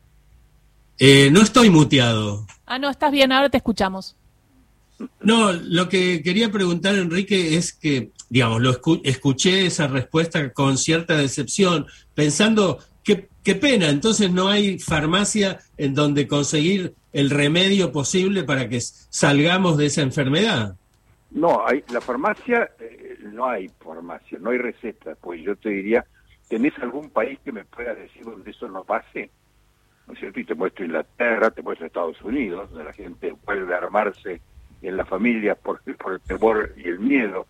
no 1.00 1.42
estoy 1.42 1.68
muteado. 1.68 2.46
Ah, 2.64 2.78
no, 2.78 2.88
estás 2.88 3.12
bien, 3.12 3.30
ahora 3.30 3.50
te 3.50 3.58
escuchamos. 3.58 4.16
No, 5.20 5.52
lo 5.52 5.88
que 5.88 6.22
quería 6.22 6.50
preguntar, 6.50 6.94
Enrique, 6.96 7.56
es 7.56 7.72
que, 7.72 8.10
digamos, 8.28 8.60
lo 8.60 8.80
escuché 9.04 9.66
esa 9.66 9.86
respuesta 9.86 10.52
con 10.52 10.76
cierta 10.76 11.16
decepción, 11.16 11.86
pensando, 12.14 12.78
qué, 13.04 13.28
qué 13.44 13.54
pena, 13.54 13.88
entonces 13.88 14.30
no 14.32 14.48
hay 14.48 14.78
farmacia 14.78 15.60
en 15.76 15.94
donde 15.94 16.26
conseguir 16.26 16.94
el 17.12 17.30
remedio 17.30 17.92
posible 17.92 18.44
para 18.44 18.68
que 18.68 18.80
salgamos 18.80 19.76
de 19.76 19.86
esa 19.86 20.02
enfermedad. 20.02 20.76
No, 21.30 21.66
hay 21.66 21.84
la 21.92 22.00
farmacia, 22.00 22.70
eh, 22.80 23.18
no 23.32 23.46
hay 23.46 23.68
farmacia, 23.80 24.38
no 24.40 24.50
hay 24.50 24.58
receta. 24.58 25.14
Pues 25.20 25.42
yo 25.42 25.56
te 25.56 25.70
diría, 25.70 26.04
¿tenés 26.48 26.76
algún 26.78 27.10
país 27.10 27.38
que 27.44 27.52
me 27.52 27.64
pueda 27.64 27.94
decir 27.94 28.24
donde 28.24 28.50
eso 28.50 28.68
no 28.68 28.84
pase? 28.84 29.30
¿No 30.06 30.14
es 30.14 30.20
cierto? 30.20 30.40
Y 30.40 30.44
te 30.44 30.54
muestro 30.54 30.86
Inglaterra, 30.86 31.50
te 31.50 31.62
muestro 31.62 31.86
Estados 31.86 32.20
Unidos, 32.22 32.70
donde 32.70 32.84
la 32.84 32.92
gente 32.94 33.34
vuelve 33.44 33.74
a 33.74 33.78
armarse 33.78 34.40
en 34.82 34.96
la 34.96 35.04
familia 35.04 35.54
por, 35.54 35.80
por 35.96 36.14
el 36.14 36.20
temor 36.20 36.72
y 36.76 36.88
el 36.88 36.98
miedo. 36.98 37.46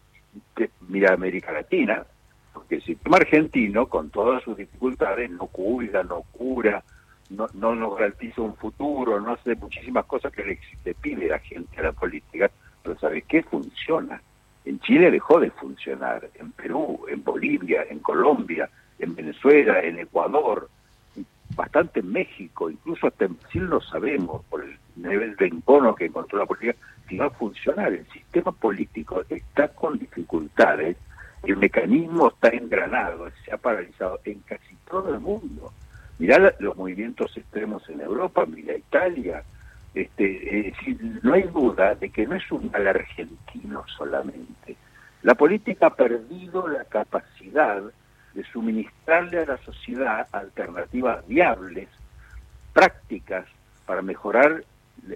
mira 0.89 1.15
América 1.15 1.53
Latina, 1.53 2.05
porque 2.53 2.77
el 2.77 2.83
sistema 2.83 3.19
argentino, 3.19 3.87
con 3.87 4.11
todas 4.11 4.43
sus 4.43 4.57
dificultades, 4.57 5.31
no 5.31 5.47
cuida, 5.47 6.03
no 6.03 6.23
cura, 6.33 6.83
no, 7.31 7.47
no 7.55 7.75
nos 7.75 7.97
garantiza 7.97 8.43
un 8.43 8.57
futuro, 8.57 9.21
no 9.21 9.33
hace 9.33 9.55
muchísimas 9.55 10.07
cosas 10.07 10.33
que 10.33 10.45
le, 10.85 10.95
pide 10.95 11.29
la 11.29 11.39
gente 11.39 11.79
a 11.79 11.85
la 11.85 11.93
política, 11.93 12.51
pero 12.83 12.99
¿sabes 12.99 13.25
qué? 13.27 13.43
Funciona. 13.43 14.21
En 14.65 14.81
Chile 14.81 15.11
dejó 15.11 15.41
de 15.41 15.51
funcionar, 15.51 16.29
en 16.35 16.53
Perú, 16.53 17.07
en 17.09 17.23
Bolivia, 17.23 17.85
en 17.89 18.01
Colombia, 18.01 18.69
en 18.99 19.15
Venezuela, 19.15 19.81
en 19.81 19.99
Ecuador, 19.99 20.69
bastante 21.55 22.01
en 22.01 22.13
México, 22.13 22.71
incluso 22.71 23.07
hasta 23.07 23.25
en 23.25 23.37
Brasil 23.37 23.65
lo 23.65 23.81
sabemos, 23.81 24.45
por 24.47 24.63
el 24.63 24.77
nivel 25.03 25.37
de 25.37 25.47
encono 25.47 25.95
que 25.95 26.07
encontró 26.07 26.39
la 26.39 26.47
política, 26.47 26.77
si 27.09 27.17
va 27.17 27.27
a 27.27 27.31
funcionar. 27.31 27.93
El 27.93 28.07
sistema 28.09 28.53
político 28.53 29.23
está 29.29 29.69
con 29.69 29.99
dificultades, 29.99 30.97
el 31.45 31.57
mecanismo 31.57 32.29
está 32.29 32.49
engranado, 32.49 33.31
se 33.45 33.53
ha 33.53 33.57
paralizado 33.57 34.21
en 34.25 34.41
casi 34.41 34.75
todo 34.91 35.15
el 35.15 35.21
mundo. 35.21 35.73
Mirá 36.19 36.53
los 36.59 36.77
movimientos 36.77 37.37
extremos 37.37 37.89
en 37.89 38.01
Europa, 38.01 38.45
mira 38.47 38.77
Italia. 38.77 39.45
Este, 39.95 40.73
no 41.23 41.35
hay 41.35 41.43
duda 41.45 41.95
de 41.95 42.11
que 42.11 42.27
no 42.27 42.35
es 42.35 42.51
un 42.51 42.71
mal 42.71 42.87
argentino 42.87 43.85
solamente. 43.97 44.77
La 45.23 45.35
política 45.35 45.87
ha 45.87 45.95
perdido 45.95 46.69
la 46.69 46.85
capacidad 46.85 47.83
de 48.35 48.45
suministrarle 48.45 49.41
a 49.41 49.47
la 49.47 49.57
sociedad 49.59 50.29
alternativas 50.33 51.27
viables, 51.27 51.89
prácticas, 52.73 53.47
para 53.89 54.03
mejorar 54.03 54.65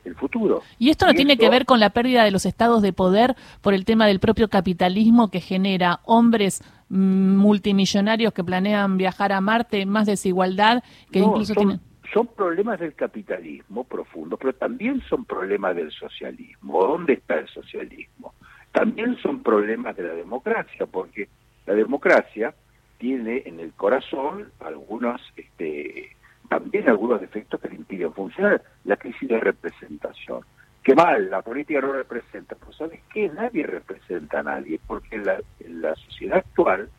el 0.05 0.15
futuro. 0.15 0.63
¿Y 0.79 0.91
esto 0.91 1.07
no 1.07 1.15
tiene 1.15 1.37
que 1.37 1.49
ver 1.49 1.67
con 1.67 1.81
la 1.81 1.91
pérdida 1.91 2.25
de 2.25 2.31
los 2.31 2.47
estados 2.47 2.83
de 2.83 2.93
poder 2.93 3.37
por 3.61 3.75
el 3.75 3.85
tema 3.85 4.07
del 4.07 4.21
propio 4.21 4.49
capitalismo 4.49 5.31
que 5.31 5.41
genera 5.41 6.01
hombres 6.05 6.63
multimillonarios 6.89 8.33
que 8.33 8.45
planean 8.45 8.99
viajar 8.99 9.33
a 9.33 9.41
Marte, 9.41 9.87
más 9.87 10.07
desigualdad, 10.07 10.83
que 11.11 11.21
incluso 11.21 11.55
son, 11.55 11.63
tienen... 11.63 11.81
Son 12.13 12.27
problemas 12.27 12.79
del 12.81 12.95
capitalismo 12.95 13.85
profundo, 13.85 14.37
pero 14.37 14.53
también 14.53 15.03
son 15.09 15.25
problemas 15.25 15.75
del 15.75 15.91
socialismo. 15.91 16.85
¿Dónde 16.85 17.15
está 17.15 17.37
el 17.37 17.49
socialismo? 17.49 18.35
También 18.73 19.17
son 19.23 19.43
problemas 19.43 19.97
de 19.97 20.03
la 20.03 20.15
democracia, 20.15 20.87
porque 20.87 21.29
la 21.67 21.75
democracia 21.75 22.55
tiene 22.99 23.43
en 23.47 23.59
el 23.61 23.73
corazón 23.73 24.51
algunos, 24.61 25.21
este, 25.37 26.15
también 26.53 26.87
algunos 26.87 27.19
defectos 27.19 27.59
que 27.61 27.69
le 27.69 27.77
impiden 27.77 28.13
funcionar. 28.13 28.63
La 28.85 28.97
crisis 28.97 29.27
de 29.27 29.41
representación. 29.41 30.41
Qué 30.83 30.95
mal, 30.95 31.31
la 31.31 31.41
política 31.41 31.81
no 31.81 31.93
representa. 31.93 32.57
Pues 32.57 32.77
¿sabes 32.77 33.01
qué? 33.13 33.29
Nadie 33.31 33.67
representa 33.67 34.41
a 34.41 34.43
nadie, 34.43 34.79
porque 34.87 35.17
en 35.17 35.25
la, 35.25 35.41
la 35.67 35.95
sociedad 35.95 36.39
actual 36.39 36.91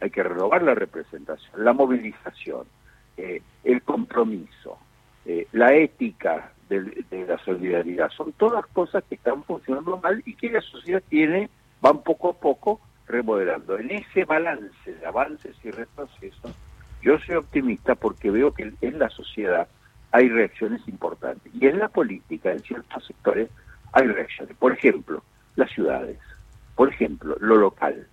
hay 0.00 0.10
que 0.10 0.22
renovar 0.22 0.62
la 0.62 0.74
representación, 0.74 1.64
la 1.64 1.72
movilización, 1.72 2.66
eh, 3.16 3.42
el 3.64 3.82
compromiso, 3.82 4.78
eh, 5.24 5.48
la 5.52 5.74
ética 5.74 6.52
de, 6.68 7.04
la 7.26 7.38
solidaridad. 7.38 8.08
Son 8.10 8.32
todas 8.32 8.64
cosas 8.68 9.02
que 9.08 9.16
están 9.16 9.42
funcionando 9.42 9.96
mal 9.98 10.22
y 10.24 10.34
que 10.34 10.50
la 10.50 10.60
sociedad 10.60 11.02
tiene, 11.08 11.50
van 11.80 12.02
poco 12.02 12.30
a 12.30 12.34
poco 12.34 12.80
remodelando. 13.06 13.78
En 13.78 13.90
ese 13.90 14.24
balance 14.24 14.92
de 14.92 15.06
avances 15.06 15.56
y 15.64 15.70
retrocesos, 15.70 16.52
yo 17.02 17.18
soy 17.18 17.36
optimista 17.36 17.94
porque 17.94 18.30
veo 18.30 18.52
que 18.52 18.72
en 18.80 18.98
la 18.98 19.10
sociedad 19.10 19.68
hay 20.12 20.28
reacciones 20.28 20.86
importantes. 20.86 21.52
Y 21.54 21.66
en 21.66 21.78
la 21.78 21.88
política, 21.88 22.52
en 22.52 22.60
ciertos 22.60 23.04
sectores, 23.06 23.48
hay 23.92 24.06
reacciones. 24.06 24.56
Por 24.56 24.72
ejemplo, 24.72 25.22
las 25.56 25.70
ciudades. 25.70 26.18
Por 26.76 26.88
ejemplo, 26.88 27.36
lo 27.40 27.56
local. 27.56 28.06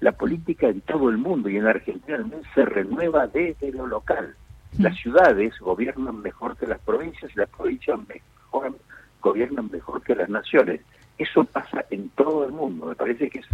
La 0.00 0.12
política 0.12 0.68
en 0.68 0.80
todo 0.82 1.08
el 1.08 1.16
mundo 1.16 1.48
y 1.48 1.56
en 1.56 1.66
Argentina 1.66 2.18
también 2.18 2.42
se 2.54 2.64
renueva 2.64 3.26
desde 3.26 3.72
lo 3.72 3.86
local. 3.86 4.34
Las 4.78 4.96
ciudades 4.96 5.58
gobiernan 5.58 6.20
mejor 6.20 6.56
que 6.56 6.66
las 6.66 6.80
provincias 6.80 7.32
y 7.34 7.38
las 7.38 7.48
provincias 7.48 7.98
gobiernan 9.20 9.70
mejor 9.70 10.02
que 10.02 10.14
las 10.14 10.28
naciones. 10.28 10.80
Eso 11.16 11.44
pasa 11.44 11.84
en 11.90 12.10
todo 12.10 12.44
el 12.44 12.52
mundo. 12.52 12.86
Me 12.86 12.94
parece 12.94 13.30
que 13.30 13.38
es 13.38 13.46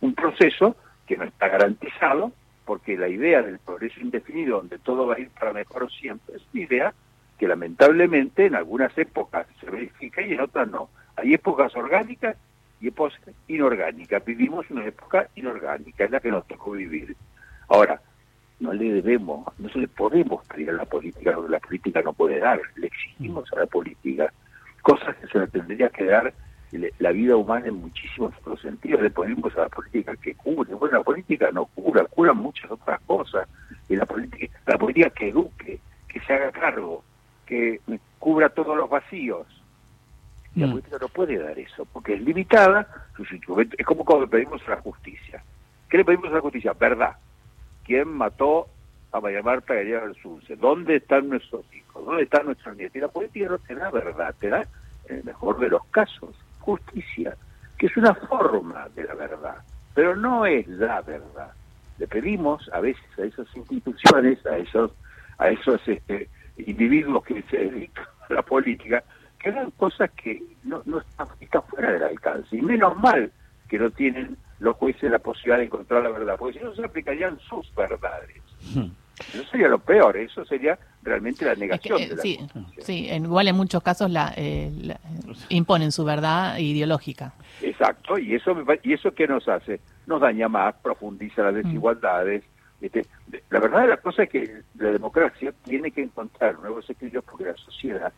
un 0.00 0.14
proceso 0.14 0.76
que 1.06 1.16
no 1.16 1.24
está 1.24 1.48
garantizado, 1.48 2.32
porque 2.68 2.98
la 2.98 3.08
idea 3.08 3.40
del 3.40 3.58
progreso 3.60 3.98
indefinido, 3.98 4.58
donde 4.58 4.78
todo 4.78 5.06
va 5.06 5.14
a 5.14 5.20
ir 5.20 5.30
para 5.30 5.54
mejor 5.54 5.90
siempre, 5.90 6.36
es 6.36 6.42
una 6.52 6.62
idea 6.62 6.94
que 7.38 7.48
lamentablemente 7.48 8.44
en 8.44 8.54
algunas 8.54 8.96
épocas 8.98 9.46
se 9.58 9.70
verifica 9.70 10.20
y 10.20 10.34
en 10.34 10.42
otras 10.42 10.68
no. 10.68 10.90
Hay 11.16 11.32
épocas 11.32 11.74
orgánicas 11.74 12.36
y 12.78 12.88
épocas 12.88 13.18
inorgánicas. 13.46 14.22
Vivimos 14.22 14.68
una 14.68 14.84
época 14.84 15.30
inorgánica, 15.34 16.04
es 16.04 16.10
la 16.10 16.20
que 16.20 16.30
nos 16.30 16.46
tocó 16.46 16.72
vivir. 16.72 17.16
Ahora, 17.68 18.02
no 18.60 18.74
le 18.74 18.92
debemos, 18.92 19.46
no 19.58 19.70
se 19.70 19.78
le 19.78 19.88
podemos 19.88 20.44
pedir 20.44 20.68
a 20.68 20.74
la 20.74 20.84
política 20.84 21.32
lo 21.32 21.46
que 21.46 21.52
la 21.52 21.60
política 21.60 22.02
no 22.02 22.12
puede 22.12 22.38
dar. 22.38 22.60
Le 22.76 22.88
exigimos 22.88 23.50
a 23.54 23.60
la 23.60 23.66
política 23.66 24.30
cosas 24.82 25.16
que 25.16 25.26
se 25.26 25.38
le 25.38 25.46
tendría 25.46 25.88
que 25.88 26.04
dar 26.04 26.34
la 26.72 27.12
vida 27.12 27.36
humana 27.36 27.66
en 27.66 27.76
muchísimos 27.76 28.34
otros 28.40 28.60
sentidos. 28.60 29.00
Le 29.00 29.10
ponemos 29.10 29.56
a 29.56 29.62
la 29.62 29.68
política 29.68 30.14
que 30.16 30.34
cure. 30.34 30.74
Bueno, 30.74 30.98
la 30.98 31.04
política 31.04 31.50
no 31.52 31.66
cura, 31.66 32.04
cura 32.04 32.32
muchas 32.32 32.70
otras 32.70 33.00
cosas. 33.02 33.48
Y 33.88 33.96
la 33.96 34.06
política, 34.06 34.58
la 34.66 34.78
política 34.78 35.10
que 35.10 35.28
eduque, 35.28 35.80
que 36.08 36.20
se 36.20 36.32
haga 36.32 36.52
cargo, 36.52 37.04
que 37.46 37.80
cubra 38.18 38.48
todos 38.50 38.76
los 38.76 38.90
vacíos. 38.90 39.46
La 40.54 40.66
mm. 40.66 40.70
política 40.70 40.96
no 41.00 41.08
puede 41.08 41.38
dar 41.38 41.58
eso, 41.58 41.86
porque 41.86 42.14
es 42.14 42.20
limitada, 42.20 42.86
es 43.78 43.86
como 43.86 44.04
cuando 44.04 44.28
pedimos 44.28 44.60
a 44.66 44.72
la 44.72 44.80
justicia. 44.80 45.42
¿Qué 45.88 45.98
le 45.98 46.04
pedimos 46.04 46.30
a 46.30 46.34
la 46.34 46.40
justicia? 46.40 46.72
Verdad. 46.74 47.16
¿Quién 47.84 48.08
mató 48.08 48.68
a 49.12 49.20
María 49.20 49.42
Marta 49.42 49.74
Gallega 49.74 50.12
Sunce? 50.22 50.56
¿Dónde 50.56 50.96
están 50.96 51.28
nuestros 51.28 51.64
hijos? 51.72 52.04
¿Dónde 52.04 52.24
están 52.24 52.46
nuestros 52.46 52.76
nietos? 52.76 52.96
Y 52.96 53.00
la 53.00 53.08
política 53.08 53.48
no 53.48 53.58
te 53.58 53.74
da 53.74 53.90
verdad, 53.90 54.34
te 54.38 54.48
da, 54.48 54.66
en 55.08 55.16
el 55.16 55.24
mejor 55.24 55.58
de 55.58 55.68
los 55.70 55.84
casos, 55.86 56.34
justicia, 56.60 57.36
que 57.76 57.86
es 57.86 57.96
una 57.96 58.14
forma 58.14 58.88
de 58.94 59.04
la 59.04 59.14
verdad, 59.14 59.56
pero 59.94 60.16
no 60.16 60.46
es 60.46 60.66
la 60.68 61.00
verdad. 61.02 61.52
Le 61.98 62.06
pedimos 62.06 62.68
a 62.72 62.80
veces 62.80 63.04
a 63.18 63.22
esas 63.22 63.46
instituciones, 63.56 64.44
a 64.46 64.56
esos, 64.56 64.92
a 65.38 65.48
esos 65.48 65.80
este, 65.86 66.28
individuos 66.58 67.24
que 67.24 67.42
se 67.42 67.56
dedican 67.56 68.04
a 68.28 68.34
la 68.34 68.42
política, 68.42 69.02
que 69.38 69.50
hagan 69.50 69.70
cosas 69.72 70.10
que 70.12 70.42
no, 70.64 70.82
no 70.84 70.98
están, 70.98 71.28
fuera 71.68 71.92
del 71.92 72.02
alcance. 72.02 72.56
Y 72.56 72.62
menos 72.62 72.96
mal 72.96 73.30
que 73.68 73.78
no 73.78 73.90
tienen 73.90 74.36
los 74.60 74.76
jueces 74.76 75.10
la 75.10 75.18
posibilidad 75.18 75.58
de 75.58 75.64
encontrar 75.64 76.02
la 76.02 76.10
verdad, 76.10 76.36
porque 76.38 76.58
si 76.58 76.64
no 76.64 76.74
se 76.74 76.84
aplicarían 76.84 77.38
sus 77.40 77.72
verdades. 77.74 78.42
Hmm. 78.74 78.88
Eso 79.34 79.44
sería 79.50 79.68
lo 79.68 79.78
peor, 79.78 80.16
eso 80.16 80.44
sería 80.44 80.78
realmente 81.02 81.44
la 81.44 81.54
negación 81.54 81.98
de 81.98 82.16
la 82.16 82.22
sí, 82.22 82.38
sí, 82.78 83.08
igual 83.10 83.48
en 83.48 83.56
muchos 83.56 83.82
casos 83.82 84.10
eh, 84.36 84.70
la, 84.82 85.00
imponen 85.48 85.92
su 85.92 86.04
verdad 86.04 86.58
ideológica. 86.58 87.32
Exacto, 87.62 88.18
y 88.18 88.34
eso 88.34 88.56
y 88.82 88.92
eso 88.92 89.12
qué 89.12 89.26
nos 89.26 89.48
hace? 89.48 89.80
Nos 90.06 90.20
daña 90.20 90.48
más, 90.48 90.74
profundiza 90.82 91.42
las 91.42 91.54
hmm. 91.54 91.62
desigualdades, 91.62 92.44
este, 92.80 93.06
la 93.50 93.60
verdad 93.60 93.82
de 93.82 93.88
la 93.88 93.96
cosa 93.96 94.22
es 94.22 94.30
que 94.30 94.62
la 94.76 94.90
democracia 94.90 95.52
tiene 95.64 95.90
que 95.90 96.02
encontrar 96.02 96.58
nuevos 96.60 96.88
equilibrios 96.88 97.24
porque 97.24 97.46
la 97.46 97.56
sociedad 97.56 98.12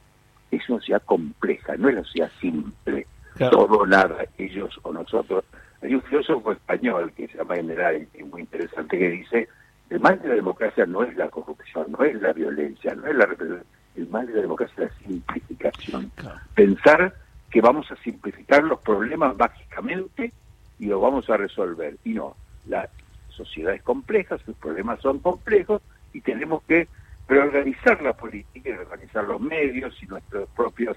es 0.50 0.68
una 0.68 0.78
sociedad 0.80 1.02
compleja, 1.04 1.76
no 1.76 1.88
es 1.88 1.94
una 1.94 2.04
sociedad 2.04 2.30
simple, 2.40 3.06
todo, 3.38 3.86
nada, 3.86 4.24
ellos 4.36 4.78
o 4.82 4.92
nosotros. 4.92 5.44
Hay 5.82 5.94
un 5.94 6.02
filósofo 6.02 6.52
español 6.52 7.12
que 7.16 7.28
se 7.28 7.38
llama 7.38 7.56
General, 7.56 8.06
y 8.18 8.22
muy 8.24 8.42
interesante, 8.42 8.98
que 8.98 9.08
dice, 9.08 9.48
el 9.88 10.00
mal 10.00 10.20
de 10.20 10.28
la 10.28 10.34
democracia 10.34 10.49
no 10.86 11.02
es 11.02 11.16
la 11.16 11.28
corrupción, 11.28 11.86
no 11.96 12.04
es 12.04 12.20
la 12.20 12.32
violencia, 12.32 12.94
no 12.94 13.06
es 13.06 13.16
la 13.16 13.26
represión, 13.26 13.62
el 13.96 14.08
mal 14.08 14.26
de 14.26 14.34
la 14.34 14.42
democracia 14.42 14.84
es 14.84 14.90
la 14.90 15.06
simplificación. 15.06 16.12
Pensar 16.54 17.14
que 17.50 17.60
vamos 17.60 17.90
a 17.90 17.96
simplificar 17.96 18.62
los 18.64 18.80
problemas 18.80 19.36
básicamente 19.36 20.32
y 20.78 20.86
los 20.86 21.00
vamos 21.00 21.28
a 21.28 21.36
resolver. 21.36 21.96
Y 22.04 22.14
no, 22.14 22.36
la 22.66 22.88
sociedad 23.28 23.74
es 23.74 23.82
compleja, 23.82 24.38
sus 24.38 24.56
problemas 24.56 25.00
son 25.00 25.18
complejos 25.18 25.82
y 26.12 26.20
tenemos 26.20 26.62
que 26.64 26.88
reorganizar 27.28 28.02
la 28.02 28.12
política, 28.12 28.70
reorganizar 28.70 29.24
los 29.24 29.40
medios 29.40 29.94
y 30.02 30.06
nuestras 30.06 30.48
propias 30.56 30.96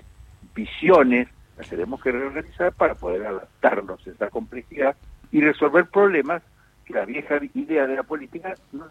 visiones, 0.55 1.27
las 1.57 1.69
tenemos 1.69 2.01
que 2.01 2.11
reorganizar 2.11 2.73
para 2.73 2.95
poder 2.95 3.25
adaptarnos 3.25 4.05
a 4.05 4.09
esa 4.09 4.29
complejidad 4.29 4.95
y 5.31 5.41
resolver 5.41 5.85
problemas 5.85 6.41
que 6.85 6.93
la 6.93 7.05
vieja 7.05 7.39
idea 7.53 7.87
de 7.87 7.95
la 7.95 8.03
política 8.03 8.55
no 8.71 8.85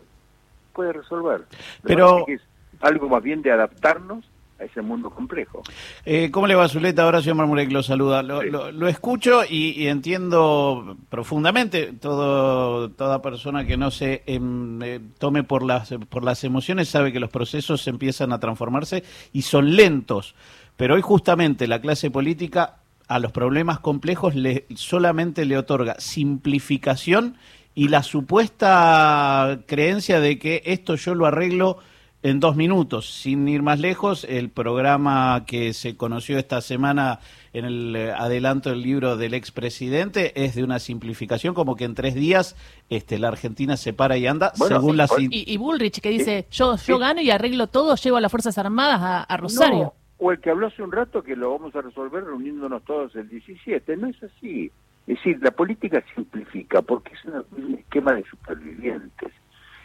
puede 0.72 0.92
resolver. 0.92 1.42
Pero 1.82 2.26
es 2.28 2.40
algo 2.80 3.08
más 3.08 3.22
bien 3.22 3.42
de 3.42 3.52
adaptarnos 3.52 4.24
a 4.58 4.64
ese 4.64 4.82
mundo 4.82 5.10
complejo. 5.10 5.62
Eh, 6.04 6.30
¿Cómo 6.30 6.46
le 6.46 6.54
va, 6.54 6.68
Zuleta? 6.68 7.02
Ahora 7.02 7.20
señor 7.20 7.36
Marmurek 7.36 7.70
lo 7.70 7.82
saluda. 7.82 8.22
Lo, 8.22 8.88
escucho 8.88 9.42
y, 9.48 9.86
entiendo 9.86 10.96
profundamente. 11.08 11.92
Todo, 11.94 12.90
toda 12.90 13.22
persona 13.22 13.66
que 13.66 13.76
no 13.76 13.90
se 13.90 14.22
em, 14.26 14.82
eh, 14.82 15.00
tome 15.18 15.42
por 15.42 15.62
las, 15.62 15.94
por 16.08 16.24
las 16.24 16.44
emociones 16.44 16.88
sabe 16.88 17.12
que 17.12 17.20
los 17.20 17.30
procesos 17.30 17.86
empiezan 17.88 18.32
a 18.32 18.40
transformarse 18.40 19.02
y 19.32 19.42
son 19.42 19.76
lentos. 19.76 20.34
Pero 20.76 20.94
hoy 20.94 21.02
justamente 21.02 21.66
la 21.66 21.80
clase 21.80 22.10
política 22.10 22.76
a 23.08 23.18
los 23.18 23.32
problemas 23.32 23.80
complejos 23.80 24.34
le, 24.34 24.66
solamente 24.74 25.44
le 25.44 25.58
otorga 25.58 25.96
simplificación 25.98 27.36
y 27.74 27.88
la 27.88 28.02
supuesta 28.02 29.60
creencia 29.66 30.20
de 30.20 30.38
que 30.38 30.62
esto 30.66 30.94
yo 30.96 31.14
lo 31.14 31.26
arreglo 31.26 31.78
en 32.22 32.40
dos 32.40 32.56
minutos. 32.56 33.10
Sin 33.10 33.48
ir 33.48 33.62
más 33.62 33.80
lejos, 33.80 34.24
el 34.24 34.50
programa 34.50 35.44
que 35.46 35.72
se 35.72 35.96
conoció 35.96 36.38
esta 36.38 36.60
semana 36.60 37.18
en 37.52 37.64
el 37.64 37.96
eh, 37.96 38.12
adelanto 38.12 38.70
del 38.70 38.82
libro 38.82 39.16
del 39.16 39.34
expresidente 39.34 40.32
es 40.42 40.54
de 40.54 40.64
una 40.64 40.78
simplificación, 40.78 41.54
como 41.54 41.76
que 41.76 41.84
en 41.84 41.94
tres 41.94 42.14
días 42.14 42.56
este, 42.88 43.18
la 43.18 43.28
Argentina 43.28 43.76
se 43.76 43.92
para 43.92 44.16
y 44.16 44.26
anda 44.26 44.52
según 44.54 44.96
la... 44.96 45.08
Y, 45.18 45.52
y, 45.52 45.56
Bullrich 45.56 46.00
que 46.00 46.10
dice, 46.10 46.46
yo, 46.50 46.76
yo 46.76 46.98
gano 46.98 47.20
y 47.20 47.30
arreglo 47.30 47.66
todo, 47.66 47.94
llevo 47.96 48.16
a 48.16 48.20
las 48.20 48.30
Fuerzas 48.30 48.56
Armadas 48.56 49.26
a, 49.28 49.36
Rosario. 49.36 49.92
o 50.18 50.32
el 50.32 50.40
que 50.40 50.50
habló 50.50 50.68
hace 50.68 50.82
un 50.82 50.92
rato 50.92 51.22
que 51.22 51.36
lo 51.36 51.50
vamos 51.50 51.74
a 51.74 51.82
resolver 51.82 52.24
reuniéndonos 52.24 52.84
todos 52.84 53.14
el 53.16 53.28
17, 53.28 53.96
no 53.96 54.08
es 54.08 54.22
así. 54.22 54.70
Es 55.06 55.16
decir, 55.16 55.38
la 55.42 55.50
política 55.50 56.02
simplifica 56.14 56.82
porque 56.82 57.12
es 57.14 57.24
un 57.24 57.74
esquema 57.74 58.12
de 58.12 58.22
supervivientes 58.24 59.32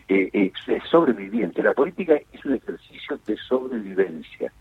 eh, 0.09 0.29
es, 0.33 0.83
sobreviviente. 0.89 1.61
La 1.61 1.73
política 1.73 2.15
es 2.31 2.45
un 2.45 2.53
ejercicio 2.53 3.19
de 3.25 3.35
sobrevivencia, 3.37 4.51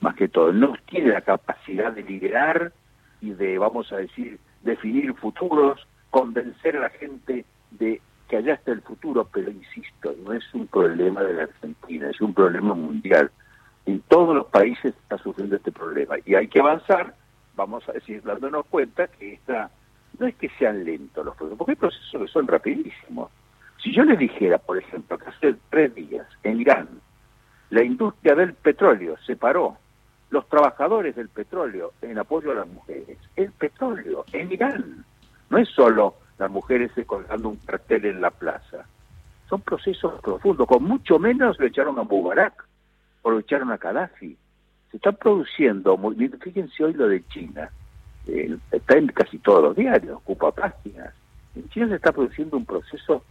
más 0.00 0.16
que 0.16 0.28
todo. 0.28 0.52
No 0.52 0.74
tiene 0.86 1.12
la 1.12 1.20
capacidad 1.20 1.92
de 1.92 2.02
liderar 2.02 2.72
y 3.20 3.30
de, 3.30 3.58
vamos 3.58 3.92
a 3.92 3.98
decir, 3.98 4.38
definir 4.62 5.14
futuros, 5.14 5.86
convencer 6.10 6.76
a 6.76 6.80
la 6.80 6.90
gente 6.90 7.44
de 7.70 8.00
que 8.28 8.36
allá 8.36 8.54
está 8.54 8.72
el 8.72 8.82
futuro, 8.82 9.28
pero 9.32 9.50
insisto, 9.50 10.14
no 10.24 10.32
es 10.32 10.42
un 10.52 10.66
problema 10.66 11.22
de 11.22 11.34
la 11.34 11.42
Argentina, 11.44 12.10
es 12.10 12.20
un 12.20 12.34
problema 12.34 12.74
mundial. 12.74 13.30
En 13.84 14.00
todos 14.00 14.34
los 14.34 14.46
países 14.46 14.92
está 14.96 15.18
sufriendo 15.18 15.54
este 15.54 15.70
problema 15.70 16.16
y 16.24 16.34
hay 16.34 16.48
que 16.48 16.58
avanzar, 16.58 17.14
vamos 17.54 17.88
a 17.88 17.92
decir, 17.92 18.20
dándonos 18.24 18.66
cuenta 18.66 19.06
que 19.06 19.34
esta, 19.34 19.70
no 20.18 20.26
es 20.26 20.34
que 20.36 20.48
sean 20.58 20.84
lentos 20.84 21.24
los 21.24 21.36
procesos, 21.36 21.58
porque 21.58 21.72
hay 21.72 21.76
procesos 21.76 22.22
que 22.22 22.28
son 22.28 22.46
rapidísimos. 22.46 23.30
Si 23.82 23.94
yo 23.94 24.04
le 24.04 24.16
dijera, 24.16 24.58
por 24.58 24.78
ejemplo, 24.78 25.18
que 25.18 25.28
hace 25.28 25.54
tres 25.70 25.94
días 25.94 26.26
en 26.42 26.60
Irán 26.60 26.88
la 27.70 27.82
industria 27.82 28.34
del 28.34 28.54
petróleo 28.54 29.16
se 29.26 29.36
paró, 29.36 29.76
los 30.30 30.48
trabajadores 30.48 31.16
del 31.16 31.28
petróleo 31.28 31.92
en 32.02 32.18
apoyo 32.18 32.52
a 32.52 32.56
las 32.56 32.68
mujeres, 32.68 33.18
el 33.34 33.50
petróleo 33.52 34.24
en 34.32 34.52
Irán, 34.52 35.04
no 35.50 35.58
es 35.58 35.68
solo 35.70 36.14
las 36.38 36.50
mujeres 36.50 36.92
colgando 37.06 37.48
un 37.48 37.56
cartel 37.56 38.04
en 38.06 38.20
la 38.20 38.30
plaza, 38.30 38.86
son 39.48 39.60
procesos 39.62 40.20
profundos, 40.20 40.66
con 40.66 40.82
mucho 40.82 41.18
menos 41.18 41.58
lo 41.58 41.66
echaron 41.66 41.98
a 41.98 42.02
Mubarak 42.02 42.66
o 43.22 43.30
lo 43.30 43.38
echaron 43.38 43.70
a 43.70 43.76
Gaddafi. 43.76 44.36
Se 44.90 44.96
están 44.96 45.16
produciendo, 45.16 45.96
fíjense 46.40 46.84
hoy 46.84 46.94
lo 46.94 47.08
de 47.08 47.24
China, 47.28 47.70
eh, 48.26 48.56
está 48.72 48.98
en 48.98 49.08
casi 49.08 49.38
todos 49.38 49.62
los 49.62 49.76
diarios, 49.76 50.16
ocupa 50.16 50.52
páginas. 50.52 51.14
En 51.54 51.68
China 51.70 51.88
se 51.88 51.96
está 51.96 52.12
produciendo 52.12 52.56
un 52.56 52.66
proceso 52.66 53.24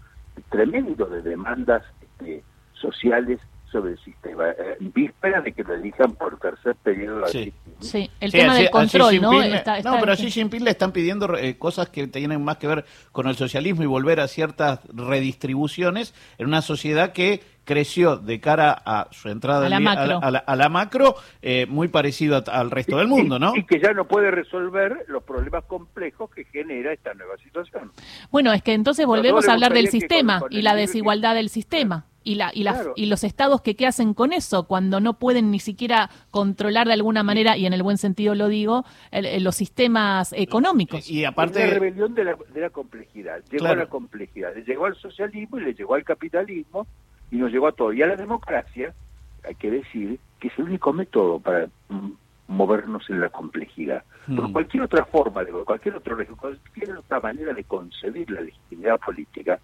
tremendo 0.49 1.05
de 1.05 1.21
demandas 1.21 1.83
este, 2.01 2.43
sociales 2.73 3.39
sobre 3.71 3.91
el 3.91 3.99
sistema, 3.99 4.49
eh, 4.49 4.77
víspera 4.79 5.41
de 5.41 5.51
que 5.51 5.63
lo 5.63 5.73
elijan 5.73 6.13
por 6.13 6.37
tercer 6.39 6.75
periodo. 6.75 7.27
Sí, 7.27 7.53
sí 7.79 8.09
el 8.19 8.31
tema 8.31 8.55
del 8.55 8.69
control, 8.69 9.21
¿no? 9.21 9.31
no, 9.31 9.99
pero 9.99 10.11
a 10.11 10.15
Xi 10.15 10.31
Jinping 10.31 10.63
le 10.63 10.71
están 10.71 10.91
pidiendo 10.91 11.35
eh, 11.37 11.57
cosas 11.57 11.89
que 11.89 12.07
tienen 12.07 12.43
más 12.43 12.57
que 12.57 12.67
ver 12.67 12.85
con 13.11 13.27
el 13.27 13.35
socialismo 13.35 13.83
y 13.83 13.85
volver 13.85 14.19
a 14.19 14.27
ciertas 14.27 14.79
redistribuciones 14.93 16.13
en 16.37 16.47
una 16.47 16.61
sociedad 16.61 17.11
que 17.11 17.41
creció 17.65 18.17
de 18.17 18.39
cara 18.39 18.81
a 18.85 19.07
su 19.11 19.27
entrada 19.29 19.65
a 19.65 19.69
la 19.69 19.79
macro, 19.79 20.19
a 20.21 20.55
la, 20.55 20.69
macro 20.69 21.15
eh, 21.41 21.65
muy 21.67 21.87
parecido 21.87 22.41
al 22.47 22.71
resto 22.71 22.97
del 22.97 23.07
mundo, 23.07 23.39
¿no? 23.39 23.55
Y, 23.55 23.65
que 23.65 23.79
ya 23.79 23.91
no 23.91 24.05
puede 24.05 24.31
resolver 24.31 25.05
los 25.07 25.23
problemas 25.23 25.65
complejos 25.65 26.29
que 26.29 26.45
genera 26.45 26.93
esta 26.93 27.13
nueva 27.15 27.35
situación. 27.37 27.91
Bueno, 28.31 28.53
es 28.53 28.61
que 28.61 28.73
entonces 28.73 29.05
volvemos 29.05 29.49
a 29.49 29.53
hablar 29.53 29.73
del 29.73 29.89
sistema 29.89 30.43
y 30.49 30.61
la 30.61 30.75
desigualdad 30.75 31.35
del 31.35 31.49
sistema 31.49 32.05
y, 32.25 32.35
la, 32.35 32.51
y, 32.53 32.65
y 32.95 33.05
los 33.05 33.23
estados 33.23 33.61
que 33.61 33.75
qué 33.75 33.87
hacen 33.87 34.13
con 34.13 34.33
eso 34.33 34.67
cuando 34.67 34.99
no 34.99 35.17
pueden 35.19 35.51
ni 35.51 35.59
siquiera 35.59 36.09
controlar 36.31 36.87
de 36.87 36.93
alguna 36.93 37.23
manera, 37.23 37.55
y 37.55 37.65
en 37.65 37.73
el 37.73 37.83
buen 37.83 37.97
sentido 37.97 38.35
lo 38.35 38.49
digo, 38.49 38.83
los 39.39 39.55
sistemas 39.55 40.33
económicos. 40.33 41.09
Y, 41.09 41.23
aparte... 41.23 41.59
la 41.59 41.73
rebelión 41.73 42.13
de 42.15 42.25
la, 42.25 42.35
de 42.53 42.61
la 42.61 42.69
complejidad. 42.69 43.41
Llegó 43.49 43.67
a 43.67 43.75
la 43.75 43.85
complejidad. 43.85 44.53
Le 44.55 44.63
llegó 44.63 44.85
al 44.87 44.95
socialismo 44.95 45.59
y 45.59 45.63
le 45.63 45.73
llegó 45.73 45.95
al 45.95 46.03
capitalismo 46.03 46.87
y 47.31 47.37
nos 47.37 47.51
llegó 47.51 47.67
a 47.67 47.71
todo. 47.71 47.93
Y 47.93 48.01
a 48.01 48.07
la 48.07 48.15
democracia, 48.15 48.93
hay 49.47 49.55
que 49.55 49.71
decir 49.71 50.19
que 50.39 50.47
es 50.47 50.59
el 50.59 50.65
único 50.65 50.91
método 50.93 51.39
para 51.39 51.69
movernos 52.47 53.09
en 53.09 53.21
la 53.21 53.29
complejidad. 53.29 54.03
Por 54.27 54.49
mm. 54.49 54.53
cualquier 54.53 54.83
otra 54.83 55.05
forma, 55.05 55.43
de 55.43 55.51
cualquier, 55.51 55.95
otro, 55.95 56.17
cualquier 56.37 56.97
otra 56.97 57.19
manera 57.19 57.53
de 57.53 57.63
concebir 57.63 58.29
la 58.31 58.41
legitimidad 58.41 58.99
política, 58.99 59.59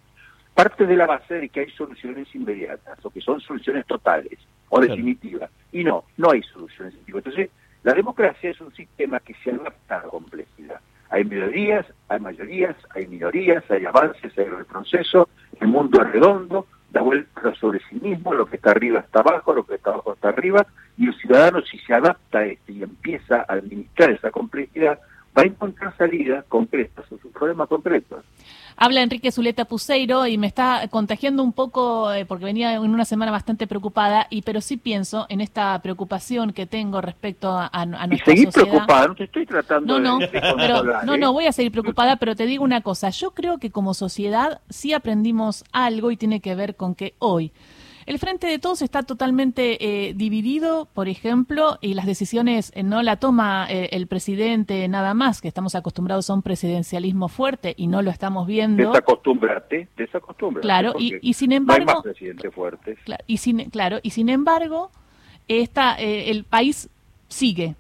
parte 0.63 0.85
de 0.85 0.95
la 0.95 1.07
base 1.07 1.35
de 1.35 1.49
que 1.49 1.61
hay 1.61 1.71
soluciones 1.71 2.27
inmediatas 2.35 3.03
o 3.03 3.09
que 3.09 3.19
son 3.19 3.41
soluciones 3.41 3.85
totales 3.87 4.37
o 4.69 4.79
definitivas. 4.79 5.49
Y 5.71 5.83
no, 5.83 6.03
no 6.17 6.31
hay 6.31 6.43
soluciones 6.43 6.93
definitivas. 6.93 7.25
Entonces, 7.25 7.49
la 7.83 7.93
democracia 7.93 8.51
es 8.51 8.61
un 8.61 8.71
sistema 8.75 9.19
que 9.19 9.33
se 9.43 9.51
adapta 9.51 9.99
a 9.99 10.03
la 10.03 10.09
complejidad. 10.09 10.79
Hay 11.09 11.23
mayorías, 11.23 11.85
hay 12.09 12.19
mayorías, 12.19 12.75
hay 12.91 13.07
minorías, 13.07 13.63
hay 13.71 13.85
avances, 13.85 14.37
hay 14.37 14.45
retroceso, 14.45 15.29
el 15.59 15.67
mundo 15.67 15.99
es 16.01 16.11
redondo, 16.11 16.67
da 16.91 17.01
vuelta 17.01 17.55
sobre 17.55 17.79
sí 17.89 17.99
mismo, 17.99 18.33
lo 18.33 18.45
que 18.45 18.57
está 18.57 18.71
arriba 18.71 18.99
está 18.99 19.21
abajo, 19.21 19.53
lo 19.53 19.65
que 19.65 19.75
está 19.75 19.89
abajo 19.89 20.13
está 20.13 20.29
arriba, 20.29 20.67
y 20.97 21.07
el 21.07 21.15
ciudadano 21.15 21.61
si 21.63 21.79
se 21.79 21.93
adapta 21.93 22.39
a 22.39 22.45
esto 22.45 22.71
y 22.71 22.83
empieza 22.83 23.45
a 23.47 23.53
administrar 23.53 24.11
esa 24.11 24.29
complejidad, 24.29 24.99
va 25.37 25.41
a 25.41 25.45
encontrar 25.45 25.95
salidas 25.97 26.45
concretas 26.45 27.05
a 27.05 27.17
sus 27.17 27.31
problemas 27.31 27.67
concretos. 27.67 28.23
Habla 28.83 29.03
Enrique 29.03 29.31
Zuleta 29.31 29.65
Puseiro 29.65 30.25
y 30.25 30.39
me 30.39 30.47
está 30.47 30.87
contagiando 30.89 31.43
un 31.43 31.53
poco 31.53 32.11
eh, 32.11 32.25
porque 32.25 32.45
venía 32.45 32.73
en 32.73 32.81
una 32.81 33.05
semana 33.05 33.31
bastante 33.31 33.67
preocupada, 33.67 34.25
y 34.31 34.41
pero 34.41 34.59
sí 34.59 34.75
pienso 34.75 35.27
en 35.29 35.39
esta 35.39 35.79
preocupación 35.83 36.51
que 36.51 36.65
tengo 36.65 36.99
respecto 36.99 37.51
a, 37.51 37.69
a, 37.71 37.85
nuestra 37.85 38.33
y 38.33 38.37
seguir 38.37 38.49
preocupada, 38.49 39.09
no 39.09 39.13
te 39.13 39.25
estoy 39.25 39.45
tratando 39.45 39.99
no, 39.99 40.17
de, 40.17 40.25
no, 40.25 40.55
pero, 40.57 40.83
no, 41.03 41.15
no, 41.15 41.31
voy 41.31 41.45
a 41.45 41.51
seguir 41.51 41.71
preocupada, 41.71 42.15
pero 42.15 42.35
te 42.35 42.47
digo 42.47 42.63
una 42.63 42.81
cosa, 42.81 43.11
yo 43.11 43.35
creo 43.35 43.59
que 43.59 43.69
como 43.69 43.93
sociedad 43.93 44.61
sí 44.71 44.93
aprendimos 44.93 45.63
algo 45.71 46.09
y 46.09 46.17
tiene 46.17 46.39
que 46.39 46.55
ver 46.55 46.75
con 46.75 46.95
que 46.95 47.13
hoy 47.19 47.51
el 48.05 48.19
Frente 48.19 48.47
de 48.47 48.59
Todos 48.59 48.81
está 48.81 49.03
totalmente 49.03 50.07
eh, 50.07 50.13
dividido, 50.13 50.87
por 50.93 51.07
ejemplo, 51.07 51.77
y 51.81 51.93
las 51.93 52.05
decisiones 52.05 52.71
eh, 52.75 52.83
no 52.83 53.01
la 53.03 53.17
toma 53.17 53.67
eh, 53.69 53.89
el 53.91 54.07
presidente 54.07 54.87
nada 54.87 55.13
más, 55.13 55.41
que 55.41 55.47
estamos 55.47 55.75
acostumbrados 55.75 56.29
a 56.29 56.33
un 56.33 56.41
presidencialismo 56.41 57.27
fuerte 57.27 57.73
y 57.77 57.87
no 57.87 58.01
lo 58.01 58.09
estamos 58.09 58.47
viendo. 58.47 58.91
Desacostúmbrate, 58.91 59.87
desacostúmbrate. 59.97 60.65
Claro, 60.65 60.93
y, 60.97 61.15
y, 61.21 61.33
sin 61.33 61.51
embargo... 61.51 61.85
No 61.85 61.91
hay 61.91 61.95
más 61.95 62.03
presidentes 62.03 62.53
fuertes. 62.53 62.99
Claro, 63.03 63.23
y 63.27 63.37
sin, 63.37 63.69
claro, 63.69 63.99
y 64.01 64.09
sin 64.11 64.29
embargo, 64.29 64.91
esta, 65.47 65.95
el 65.95 66.43
país 66.43 66.89
sigue. 67.27 67.75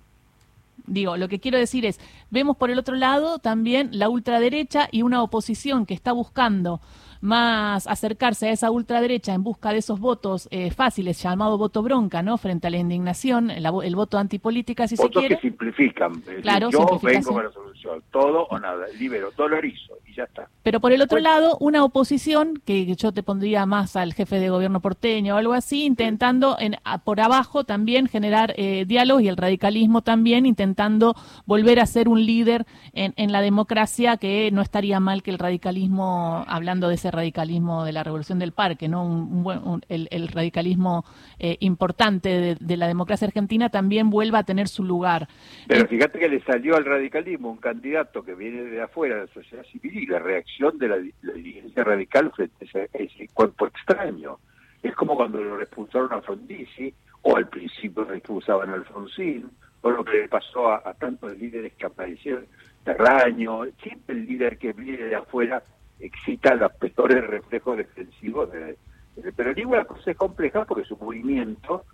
Digo, 0.87 1.17
lo 1.17 1.27
que 1.27 1.39
quiero 1.39 1.57
decir 1.57 1.85
es, 1.85 1.99
vemos 2.31 2.57
por 2.57 2.71
el 2.71 2.79
otro 2.79 2.95
lado 2.95 3.37
también 3.37 3.89
la 3.91 4.09
ultraderecha 4.09 4.89
y 4.91 5.03
una 5.03 5.21
oposición 5.21 5.85
que 5.85 5.93
está 5.93 6.11
buscando 6.11 6.81
más 7.21 7.87
acercarse 7.87 8.49
a 8.49 8.51
esa 8.51 8.71
ultraderecha 8.71 9.33
en 9.33 9.43
busca 9.43 9.71
de 9.71 9.77
esos 9.77 9.99
votos 9.99 10.47
eh, 10.51 10.71
fáciles, 10.71 11.21
llamado 11.21 11.57
voto 11.57 11.83
bronca, 11.83 12.23
¿no? 12.23 12.37
Frente 12.37 12.67
a 12.67 12.69
la 12.71 12.77
indignación, 12.77 13.51
el, 13.51 13.95
voto 13.95 14.17
antipolítica, 14.17 14.87
si 14.87 14.97
se 14.97 15.07
quiere. 15.09 15.35
que 15.35 15.41
simplifican. 15.41 16.21
Claro, 16.41 16.71
Yo 16.71 16.99
vengo 17.01 17.33
con 17.33 17.45
la 17.45 17.51
solución, 17.51 18.03
todo 18.11 18.47
o 18.49 18.59
nada, 18.59 18.87
libero, 18.99 19.31
dolorizo 19.37 19.93
y 20.07 20.15
ya 20.15 20.23
está. 20.23 20.49
Pero 20.63 20.79
por 20.79 20.91
el 20.91 21.01
otro 21.01 21.19
lado, 21.19 21.57
una 21.59 21.83
oposición, 21.83 22.59
que 22.65 22.93
yo 22.95 23.11
te 23.11 23.21
pondría 23.21 23.65
más 23.65 23.95
al 23.95 24.13
jefe 24.13 24.39
de 24.39 24.49
gobierno 24.49 24.81
porteño 24.81 25.35
o 25.35 25.37
algo 25.37 25.53
así, 25.53 25.85
intentando 25.85 26.57
en, 26.59 26.77
por 27.03 27.21
abajo 27.21 27.63
también 27.63 28.07
generar 28.07 28.53
eh, 28.57 28.85
diálogos 28.87 29.21
y 29.21 29.27
el 29.27 29.37
radicalismo 29.37 30.01
también 30.01 30.47
intentando 30.47 31.15
volver 31.45 31.79
a 31.79 31.85
ser 31.85 32.09
un 32.09 32.20
líder 32.25 32.65
en, 32.93 33.13
en 33.17 33.31
la 33.31 33.41
democracia, 33.41 34.17
que 34.17 34.49
no 34.51 34.61
estaría 34.61 34.99
mal 34.99 35.23
que 35.23 35.31
el 35.31 35.39
radicalismo, 35.39 36.43
hablando 36.47 36.87
de 36.89 36.95
ese 36.95 37.11
radicalismo 37.11 37.85
de 37.85 37.91
la 37.91 38.03
revolución 38.03 38.39
del 38.39 38.51
parque, 38.51 38.87
¿no? 38.87 39.05
Un, 39.05 39.81
el, 39.89 40.27
radicalismo 40.27 41.05
eh, 41.39 41.57
importante 41.59 42.57
de, 42.59 42.77
la 42.77 42.87
democracia 42.87 43.27
argentina 43.27 43.69
también 43.69 44.09
vuelva 44.09 44.39
a 44.39 44.43
tener 44.43 44.67
su 44.67 44.83
lugar. 44.83 45.27
Pero 45.67 45.87
fíjate 45.87 46.19
que 46.19 46.29
le 46.29 46.41
salió 46.43 46.75
al 46.75 46.85
radicalismo 46.85 47.51
un 47.51 47.57
candidato 47.57 48.23
que 48.23 48.35
viene 48.35 48.63
de 48.63 48.81
afuera 48.81 49.15
de 49.15 49.21
la 49.21 49.33
sociedad 49.33 49.65
civil 49.65 49.97
y 49.97 50.05
la 50.05 50.19
reacción 50.19 50.77
de 50.77 50.87
la, 50.87 50.97
dirigencia 50.97 51.83
radical 51.83 52.31
frente 52.31 52.65
a 52.73 52.97
ese, 52.97 53.27
cuerpo 53.33 53.67
extraño. 53.67 54.39
Es 54.81 54.95
como 54.95 55.15
cuando 55.15 55.39
lo 55.39 55.61
expulsaron 55.61 56.11
a 56.13 56.21
Frondizi, 56.21 56.93
o 57.23 57.35
al 57.35 57.47
principio 57.47 58.03
lo 58.03 58.13
expulsaban 58.13 58.69
a 58.71 58.73
Alfonsín, 58.73 59.49
o 59.81 59.89
lo 59.89 60.03
que 60.03 60.17
le 60.17 60.27
pasó 60.27 60.69
a, 60.69 60.81
a 60.85 60.93
tantos 60.93 61.37
líderes 61.37 61.73
que 61.73 61.85
aparecieron, 61.85 62.45
Terraño, 62.83 63.65
siempre 63.81 64.15
el 64.15 64.25
líder 64.25 64.57
que 64.57 64.73
viene 64.73 65.03
de 65.03 65.15
afuera 65.15 65.61
excita 65.99 66.55
los 66.55 66.71
peores 66.73 67.27
reflejos 67.27 67.77
defensivos 67.77 68.51
de, 68.51 68.77
del 69.15 69.33
peronismo. 69.33 69.75
La 69.75 69.85
cosa 69.85 70.11
es 70.11 70.17
compleja 70.17 70.65
porque 70.65 70.83
es 70.83 70.91
un 70.91 70.99
movimiento 70.99 71.85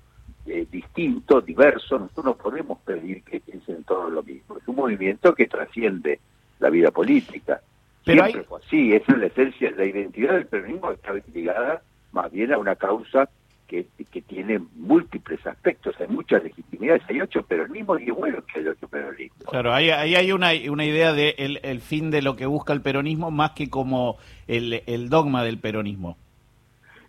eh, 0.45 0.65
distinto, 0.71 1.41
diverso. 1.41 2.00
Nosotros 2.00 2.26
no 2.26 2.38
podemos 2.38 2.80
pedir 2.80 3.23
que 3.23 3.41
piensen 3.41 3.84
todo 3.84 4.10
lo 4.10 4.23
mismo. 4.23 4.58
Es 4.58 4.67
un 4.67 4.76
movimiento 4.78 5.36
que 5.36 5.47
trasciende 5.47 6.21
la 6.60 6.69
vida 6.69 6.91
política. 6.91 7.62
Pero 8.06 8.23
Siempre 8.23 8.43
fue 8.43 8.60
así. 8.65 8.93
Esa 8.93 9.12
es 9.12 9.17
la 9.17 9.26
esencia. 9.26 9.71
La 9.71 9.86
identidad 9.86 10.34
del 10.36 10.47
peronismo 10.47 10.91
está 10.91 11.13
ligada 11.34 11.82
más 12.13 12.32
bien 12.32 12.54
a 12.54 12.58
una 12.58 12.78
causa 12.78 13.30
que, 13.68 13.86
que 14.12 14.22
tiene 14.22 14.60
múltiples 14.76 15.46
aspectos, 15.46 15.96
hay 16.00 16.08
muchas 16.08 16.44
legitimidades, 16.44 17.04
hay 17.10 17.22
ocho 17.22 17.44
peronismos 17.44 18.02
y 18.02 18.12
bueno 18.12 18.44
que 18.46 18.60
hay 18.60 18.68
ocho 18.68 18.88
peronismos. 18.88 19.44
Claro, 19.50 19.74
ahí, 19.74 19.90
ahí 19.90 20.16
hay 20.16 20.32
una, 20.32 20.52
una 20.70 20.86
idea 20.86 21.14
de 21.14 21.36
el, 21.38 21.82
fin 21.82 22.10
de 22.10 22.22
lo 22.22 22.36
que 22.36 22.46
busca 22.46 22.74
el 22.74 22.82
peronismo 22.82 23.30
más 23.30 23.52
que 23.52 23.70
como 23.70 24.18
el, 24.48 24.84
el 24.88 25.10
dogma 25.10 25.44
del 25.44 25.60
peronismo. 25.60 26.18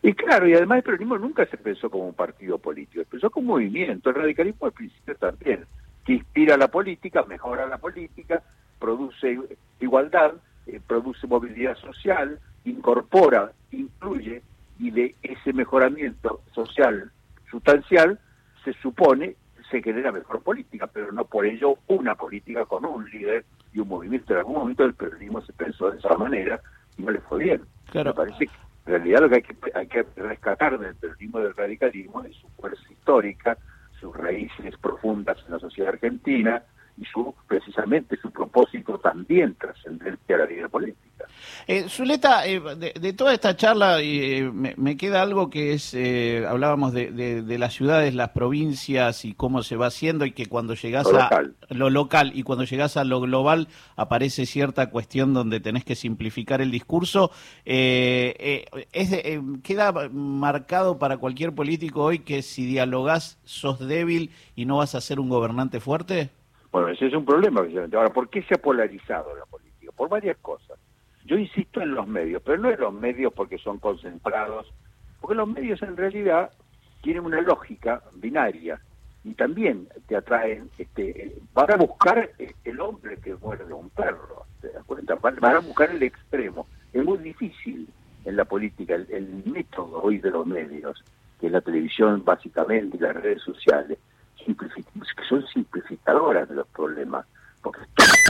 Y 0.03 0.13
claro, 0.15 0.47
y 0.49 0.55
además 0.55 0.79
el 0.79 0.85
peronismo 0.85 1.19
nunca 1.19 1.47
se 1.47 1.57
pensó 1.57 1.91
como 1.91 2.07
un 2.07 2.15
partido 2.15 2.59
político, 2.59 3.03
se 3.03 3.11
pensó 3.11 3.31
como 3.31 3.55
un 3.55 3.61
movimiento, 3.61 4.11
el 4.11 4.17
radicalismo 4.17 4.67
al 4.67 4.73
principio 4.73 5.15
también, 5.17 5.65
que 6.05 6.15
inspira 6.15 6.57
la 6.57 6.69
política, 6.69 7.25
mejora 7.25 7.67
la 7.67 7.79
política, 7.79 8.43
produce 8.79 9.39
igualdad, 9.81 10.35
eh, 10.67 10.81
produce 10.87 11.27
movilidad 11.27 11.77
social, 11.77 12.39
incorpora, 12.65 13.53
incluye, 13.73 14.43
y 14.89 14.91
de 14.91 15.15
ese 15.23 15.53
mejoramiento 15.53 16.41
social 16.55 17.13
sustancial 17.51 18.19
se 18.65 18.73
supone 18.75 19.37
se 19.71 19.83
genera 19.83 20.11
mejor 20.13 20.43
política, 20.43 20.87
pero 20.87 21.13
no 21.13 21.27
por 21.27 21.45
ello 21.45 21.77
una 21.89 22.15
política 22.15 22.65
con 22.65 22.87
un 22.87 23.05
líder 23.11 23.45
y 23.75 23.81
un 23.81 23.89
movimiento. 23.89 24.33
En 24.33 24.39
algún 24.39 24.57
momento 24.57 24.83
el 24.85 24.95
peronismo 24.95 25.43
se 25.43 25.53
pensó 25.53 25.91
de 25.91 25.99
esa 25.99 26.17
manera 26.17 26.59
y 26.97 27.03
no 27.03 27.11
le 27.11 27.21
fue 27.21 27.45
bien. 27.45 27.63
Me 27.93 28.15
parece 28.15 28.47
que 28.47 28.53
en 28.87 28.93
realidad 28.93 29.21
lo 29.21 29.29
que 29.29 29.35
hay 29.35 29.43
que, 29.43 29.57
hay 29.75 29.87
que 29.89 30.07
rescatar 30.17 30.79
del 30.79 30.95
peronismo 30.95 31.41
del 31.41 31.55
radicalismo 31.55 32.23
es 32.25 32.35
su 32.37 32.49
fuerza 32.49 32.83
histórica, 32.91 33.59
sus 34.01 34.17
raíces 34.17 34.75
profundas 34.79 35.37
en 35.47 35.53
la 35.53 35.59
sociedad 35.59 35.93
argentina 35.93 36.63
y 36.97 37.05
su 37.05 37.35
precisamente 37.47 38.17
su 38.17 38.31
propósito 38.31 38.99
también 38.99 39.55
trascendente 39.57 40.33
a 40.33 40.39
la 40.39 40.47
vida 40.47 40.69
política. 40.69 41.08
Eh, 41.71 41.85
Zuleta, 41.91 42.47
eh, 42.47 42.61
de, 42.61 43.13
toda 43.13 43.35
esta 43.35 43.55
charla 43.55 43.99
eh, 44.01 44.51
me, 44.51 44.97
queda 44.97 45.21
algo 45.21 45.51
que 45.51 45.75
es, 45.75 45.93
eh, 45.93 46.47
hablábamos 46.49 46.95
de, 46.95 47.59
las 47.59 47.75
ciudades, 47.75 48.15
las 48.15 48.31
provincias 48.31 49.27
y 49.27 49.35
cómo 49.35 49.63
se 49.63 49.77
va 49.77 49.89
haciendo 49.89 50.25
y 50.25 50.33
que 50.33 50.47
cuando 50.47 50.73
llegas 50.73 51.07
a 51.13 51.43
lo 51.69 51.91
local 51.91 52.33
y 52.35 52.43
cuando 52.43 52.65
llegas 52.65 52.97
a 52.97 53.05
lo 53.05 53.21
global 53.21 53.69
aparece 53.97 54.47
cierta 54.47 54.89
cuestión 54.89 55.35
donde 55.35 55.61
tenés 55.61 55.85
que 55.85 55.95
simplificar 55.95 56.63
el 56.63 56.71
discurso. 56.71 57.33
es 57.67 59.11
queda 59.63 59.93
marcado 60.11 60.99
para 60.99 61.19
cualquier 61.19 61.55
político 61.55 62.03
hoy 62.03 62.21
que 62.21 62.41
si 62.41 62.65
dialogás 62.65 63.39
sos 63.45 63.79
débil 63.79 64.31
y 64.57 64.65
no 64.65 64.79
vas 64.79 64.95
a 64.95 65.03
ser 65.03 65.21
un 65.21 65.29
gobernante 65.29 65.81
fuerte. 65.81 66.31
Bueno, 66.73 66.89
ese 66.89 67.09
es 67.09 67.13
un 67.13 67.27
problema. 67.27 67.61
Ahora, 67.93 68.09
¿por 68.09 68.31
qué 68.31 68.43
se 68.45 68.55
ha 68.55 68.59
polarizado 68.59 69.37
la 69.37 69.45
política? 69.45 69.93
Por 69.95 70.09
varias 70.09 70.39
cosas. 70.39 70.79
Yo 71.29 71.37
insisto 71.37 71.83
en 71.83 71.95
los 71.95 72.09
medios, 72.09 72.41
pero 72.43 72.57
no 72.57 72.71
en 72.71 72.81
los 72.81 72.95
medios 72.95 73.35
porque 73.35 73.59
son 73.59 73.79
concentrados, 73.79 74.73
porque 75.21 75.35
los 75.35 75.47
medios 75.47 75.83
en 75.83 75.95
realidad 75.95 76.51
tienen 77.03 77.27
una 77.27 77.43
lógica 77.43 78.03
binaria 78.15 78.81
y 79.25 79.35
también 79.35 79.89
te 80.07 80.17
atraen, 80.17 80.71
este, 80.79 81.37
van 81.53 81.71
a 81.71 81.77
buscar 81.77 82.31
el 82.65 82.81
hombre 82.81 83.19
que 83.19 83.35
muerde 83.35 83.75
un 83.75 83.91
perro, 83.91 84.47
¿te 84.63 84.71
das 84.71 84.83
cuenta? 84.85 85.17
Van, 85.17 85.45
a 85.45 85.59
buscar 85.59 85.91
el 85.91 86.03
extremo. 86.03 86.67
Es 86.95 87.05
muy 87.05 87.19
difícil 87.19 87.87
en 88.25 88.35
la 88.35 88.47
política, 88.47 88.95
el, 88.95 89.43
método 89.45 90.01
hoy 90.01 90.17
de 90.21 90.31
los 90.31 90.47
medios, 90.47 91.05
que 91.39 91.49
es 91.49 91.53
la 91.53 91.61
televisión 91.61 92.25
básicamente 92.25 92.97
y 92.97 93.01
las 93.01 93.15
redes 93.15 93.43
sociales, 93.43 93.99
que 94.47 95.25
son 95.29 95.47
simplificadoras 95.49 96.49
de 96.49 96.55
los 96.55 96.67
problemas 96.69 97.27
porque 97.63 97.81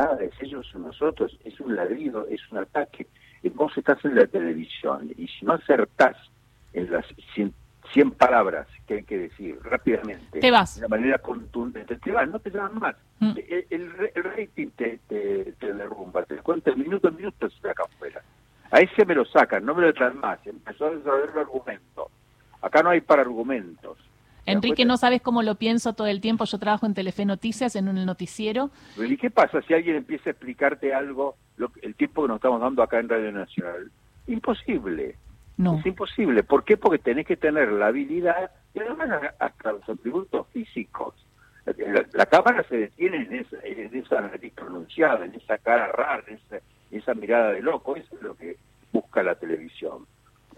nada 0.00 0.22
es 0.22 0.32
ellos 0.40 0.66
o 0.74 0.78
nosotros, 0.78 1.38
es 1.44 1.58
un 1.60 1.76
ladrido, 1.76 2.26
es 2.28 2.40
un 2.50 2.58
ataque. 2.58 3.06
Vos 3.54 3.76
estás 3.76 4.04
en 4.04 4.14
la 4.16 4.26
televisión 4.26 5.10
y 5.16 5.28
si 5.28 5.44
no 5.44 5.54
acertás 5.54 6.16
en 6.72 6.90
las 6.90 7.06
100, 7.34 7.54
palabras 8.12 8.68
que 8.86 8.94
hay 8.94 9.02
que 9.04 9.18
decir 9.18 9.58
rápidamente, 9.62 10.40
de 10.40 10.88
manera 10.88 11.18
contundente, 11.18 11.96
te 11.96 12.12
vas, 12.12 12.28
no 12.28 12.38
te 12.38 12.50
llaman 12.50 12.78
más. 12.78 12.96
Mm. 13.20 13.32
El, 13.70 13.92
rating 14.14 14.68
te, 14.76 15.00
te, 15.08 15.72
derrumba, 15.72 16.24
te 16.24 16.36
cuenta 16.36 16.70
el 16.70 16.76
minuto 16.76 17.08
en 17.08 17.16
minuto 17.16 17.48
se 17.48 17.60
saca 17.60 17.84
afuera. 17.84 18.22
A 18.70 18.80
ese 18.80 19.06
me 19.06 19.14
lo 19.14 19.24
sacan, 19.24 19.64
no 19.64 19.74
me 19.74 19.82
lo 19.82 19.94
traen 19.94 20.18
más. 20.18 20.38
Empezó 20.46 20.86
a 20.86 20.90
desarrollar 20.90 21.30
el 21.30 21.38
argumento. 21.38 22.10
Acá 22.60 22.82
no 22.82 22.90
hay 22.90 23.00
para 23.00 23.22
argumentos. 23.22 23.96
Enrique, 24.46 24.84
no 24.84 24.96
sabes 24.96 25.20
cómo 25.20 25.42
lo 25.42 25.56
pienso 25.56 25.92
todo 25.92 26.06
el 26.06 26.20
tiempo. 26.20 26.44
Yo 26.44 26.58
trabajo 26.58 26.86
en 26.86 26.94
Telefe 26.94 27.24
Noticias, 27.24 27.76
en 27.76 27.88
un 27.88 28.04
noticiero. 28.04 28.70
¿Y 28.96 29.16
qué 29.16 29.30
pasa 29.30 29.60
si 29.62 29.74
alguien 29.74 29.96
empieza 29.96 30.30
a 30.30 30.32
explicarte 30.32 30.94
algo, 30.94 31.36
el 31.82 31.94
tiempo 31.94 32.22
que 32.22 32.28
nos 32.28 32.36
estamos 32.36 32.60
dando 32.60 32.82
acá 32.82 32.98
en 32.98 33.08
Radio 33.08 33.32
Nacional? 33.32 33.90
Imposible. 34.26 35.16
No. 35.56 35.78
Es 35.78 35.86
imposible. 35.86 36.42
¿Por 36.42 36.64
qué? 36.64 36.76
Porque 36.76 36.98
tenés 36.98 37.26
que 37.26 37.36
tener 37.36 37.70
la 37.72 37.88
habilidad 37.88 38.50
y 38.74 38.80
además 38.80 39.32
hasta 39.38 39.72
los 39.72 39.88
atributos 39.88 40.46
físicos. 40.52 41.14
La, 42.14 42.24
cámara 42.26 42.64
se 42.68 42.76
detiene 42.76 43.18
en 43.18 43.34
esa, 43.34 43.56
en 43.62 43.94
esa 43.94 44.20
nariz 44.22 44.54
pronunciada, 44.54 45.26
en 45.26 45.34
esa 45.34 45.58
cara 45.58 45.88
rara, 45.88 46.24
en 46.26 46.36
esa, 46.36 46.56
en 46.90 46.98
esa 46.98 47.12
mirada 47.14 47.52
de 47.52 47.60
loco. 47.60 47.96
Eso 47.96 48.14
es 48.16 48.22
lo 48.22 48.34
que 48.34 48.56
busca 48.92 49.22
la 49.22 49.34
televisión 49.34 50.06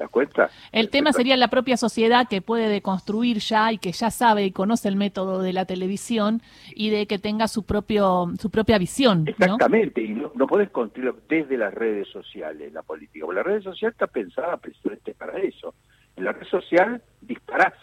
cuenta? 0.09 0.51
El 0.73 0.91
tema 0.91 1.13
sería 1.13 1.37
la 1.37 1.49
propia 1.49 1.77
sociedad 1.77 2.29
que 2.29 2.43
puede 2.43 2.69
deconstruir 2.69 3.39
ya 3.39 3.73
y 3.73 3.79
que 3.79 3.93
ya 3.93 4.11
sabe 4.11 4.45
y 4.45 4.53
conoce 4.53 4.89
el 4.89 4.97
método 4.97 5.43
de 5.43 5.53
la 5.53 5.65
televisión 5.65 6.43
y 6.75 6.91
de 6.91 7.07
que 7.07 7.19
tenga 7.19 7.49
su 7.49 7.65
propio 7.65 8.31
su 8.39 8.51
propia 8.51 8.79
visión. 8.79 9.27
Exactamente, 9.27 10.03
y 10.03 10.11
no, 10.11 10.33
no 10.35 10.47
podés 10.47 10.71
construirlo 10.71 11.17
desde 11.29 11.57
las 11.57 11.73
redes 11.73 12.09
sociales, 12.09 12.73
la 12.73 12.83
política. 12.83 13.27
Porque 13.27 13.37
la 13.37 13.43
red 13.43 13.63
social 13.63 13.93
está 13.93 14.07
pensada 14.07 14.57
precisamente 14.57 15.15
para 15.15 15.39
eso. 15.39 15.75
En 16.17 16.25
la 16.25 16.33
red 16.33 16.47
social 16.47 17.03
disparás 17.21 17.75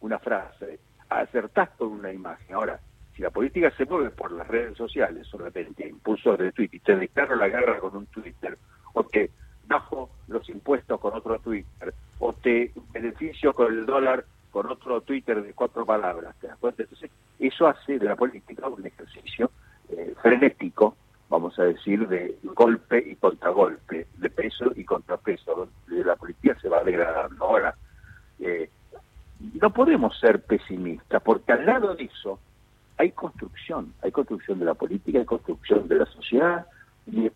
una 0.00 0.18
frase, 0.18 0.80
acertás 1.08 1.70
con 1.70 1.88
una 1.88 2.12
imagen. 2.12 2.54
Ahora, 2.54 2.80
si 3.14 3.22
la 3.22 3.30
política 3.30 3.70
se 3.76 3.84
mueve 3.84 4.10
por 4.10 4.32
las 4.32 4.46
redes 4.48 4.76
sociales, 4.76 5.26
solamente 5.28 5.88
impulsos 5.88 6.38
de 6.38 6.52
Twitter, 6.52 6.76
y 6.76 6.80
te 6.80 6.96
declaro 6.96 7.36
la 7.36 7.48
guerra 7.48 7.78
con 7.78 7.96
un 7.96 8.06
Twitter, 8.06 8.58
o 8.92 9.06
que 9.08 9.30
bajo 9.66 10.10
los 10.28 10.48
impuestos 10.48 11.00
con 11.00 11.14
otro 11.14 11.38
Twitter, 11.38 11.94
o 12.18 12.32
te 12.32 12.72
beneficio 12.92 13.52
con 13.52 13.72
el 13.72 13.86
dólar 13.86 14.24
con 14.50 14.70
otro 14.70 15.00
Twitter 15.00 15.42
de 15.42 15.52
cuatro 15.52 15.84
palabras, 15.84 16.36
¿te 16.40 16.46
das 16.46 16.56
cuenta? 16.58 16.84
Entonces, 16.84 17.10
eso 17.40 17.66
hace 17.66 17.98
de 17.98 18.06
la 18.06 18.14
política 18.14 18.68
un 18.68 18.86
ejercicio 18.86 19.50
eh, 19.88 20.14
frenético, 20.22 20.96
vamos 21.28 21.58
a 21.58 21.64
decir, 21.64 22.06
de 22.06 22.38
golpe 22.44 23.02
y 23.04 23.16
contragolpe, 23.16 24.06
de 24.16 24.30
peso 24.30 24.70
y 24.76 24.84
contrapeso, 24.84 25.68
donde 25.88 26.04
la 26.04 26.14
política 26.14 26.56
se 26.60 26.68
va 26.68 26.84
degradando. 26.84 27.44
Ahora, 27.44 27.74
eh, 28.38 28.70
no 29.60 29.70
podemos 29.70 30.16
ser 30.20 30.40
pesimistas, 30.42 31.20
porque 31.22 31.52
al 31.52 31.66
lado 31.66 31.96
de 31.96 32.04
eso 32.04 32.38
hay 32.96 33.10
construcción, 33.10 33.92
hay 34.02 34.12
construcción 34.12 34.60
de 34.60 34.66
la 34.66 34.74
política, 34.74 35.18
hay 35.18 35.24
construcción 35.24 35.88
de 35.88 35.96
la 35.96 36.06
sociedad, 36.06 36.66
y, 37.06 37.30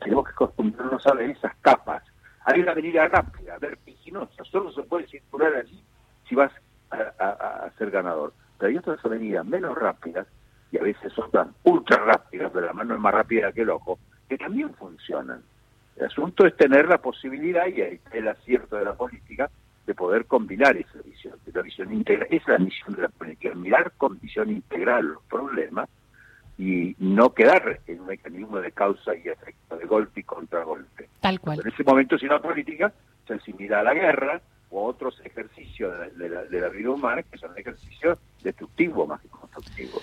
tenemos 0.00 0.26
que 0.26 0.32
acostumbrarnos 0.32 1.06
a 1.06 1.14
ver 1.14 1.30
esas 1.30 1.54
capas. 1.56 2.02
hay 2.44 2.60
una 2.60 2.72
avenida 2.72 3.06
rápida, 3.08 3.58
vertiginosa, 3.58 4.44
solo 4.44 4.72
se 4.72 4.82
puede 4.82 5.06
circular 5.06 5.54
allí 5.54 5.82
si 6.28 6.34
vas 6.34 6.52
a, 6.90 7.70
ser 7.76 7.90
ganador. 7.90 8.32
Pero 8.58 8.70
hay 8.70 8.78
otras 8.78 9.04
avenidas 9.04 9.44
menos 9.44 9.76
rápidas 9.76 10.26
y 10.72 10.78
a 10.78 10.82
veces 10.82 11.16
otras 11.18 11.48
ultra 11.64 11.98
rápidas, 12.04 12.50
pero 12.52 12.66
la 12.66 12.72
mano 12.72 12.94
es 12.94 13.00
más 13.00 13.14
rápida 13.14 13.52
que 13.52 13.62
el 13.62 13.70
ojo, 13.70 13.98
que 14.28 14.38
también 14.38 14.72
funcionan. 14.74 15.42
El 15.96 16.06
asunto 16.06 16.46
es 16.46 16.56
tener 16.56 16.88
la 16.88 16.98
posibilidad, 16.98 17.66
y 17.66 18.00
el 18.12 18.28
acierto 18.28 18.76
de 18.76 18.84
la 18.84 18.94
política, 18.94 19.50
de 19.86 19.94
poder 19.94 20.26
combinar 20.26 20.76
esa 20.76 21.00
visión, 21.02 21.34
la 21.52 21.62
visión 21.62 21.92
integral, 21.92 22.28
esa 22.30 22.52
es 22.52 22.58
la 22.60 22.64
misión 22.64 22.94
de 22.94 23.02
la 23.02 23.08
política, 23.08 23.54
mirar 23.54 23.92
con 23.96 24.18
visión 24.20 24.50
integral 24.50 25.06
los 25.06 25.22
problemas 25.24 25.88
y 26.58 26.96
no 26.98 27.32
quedar 27.32 27.80
en 27.86 28.00
un 28.00 28.06
mecanismo 28.06 28.58
de 28.60 28.72
causa 28.72 29.14
y 29.14 29.28
efecto, 29.28 29.76
de 29.76 29.86
golpe 29.86 30.20
y 30.20 30.22
contragolpe. 30.24 31.08
Tal 31.20 31.40
cual. 31.40 31.60
en 31.60 31.72
ese 31.72 31.84
momento, 31.84 32.18
si 32.18 32.26
la 32.26 32.42
política 32.42 32.92
se 33.26 33.34
asimila 33.34 33.80
a 33.80 33.84
la 33.84 33.94
guerra 33.94 34.40
o 34.70 34.84
otros 34.84 35.20
ejercicios 35.24 35.94
de 36.16 36.28
la, 36.28 36.44
de 36.44 36.60
la 36.60 36.68
vida 36.68 36.90
humana 36.90 37.22
que 37.22 37.38
son 37.38 37.56
ejercicios 37.56 38.18
destructivos 38.42 39.06
más 39.08 39.20
que 39.20 39.28
constructivos. 39.28 40.02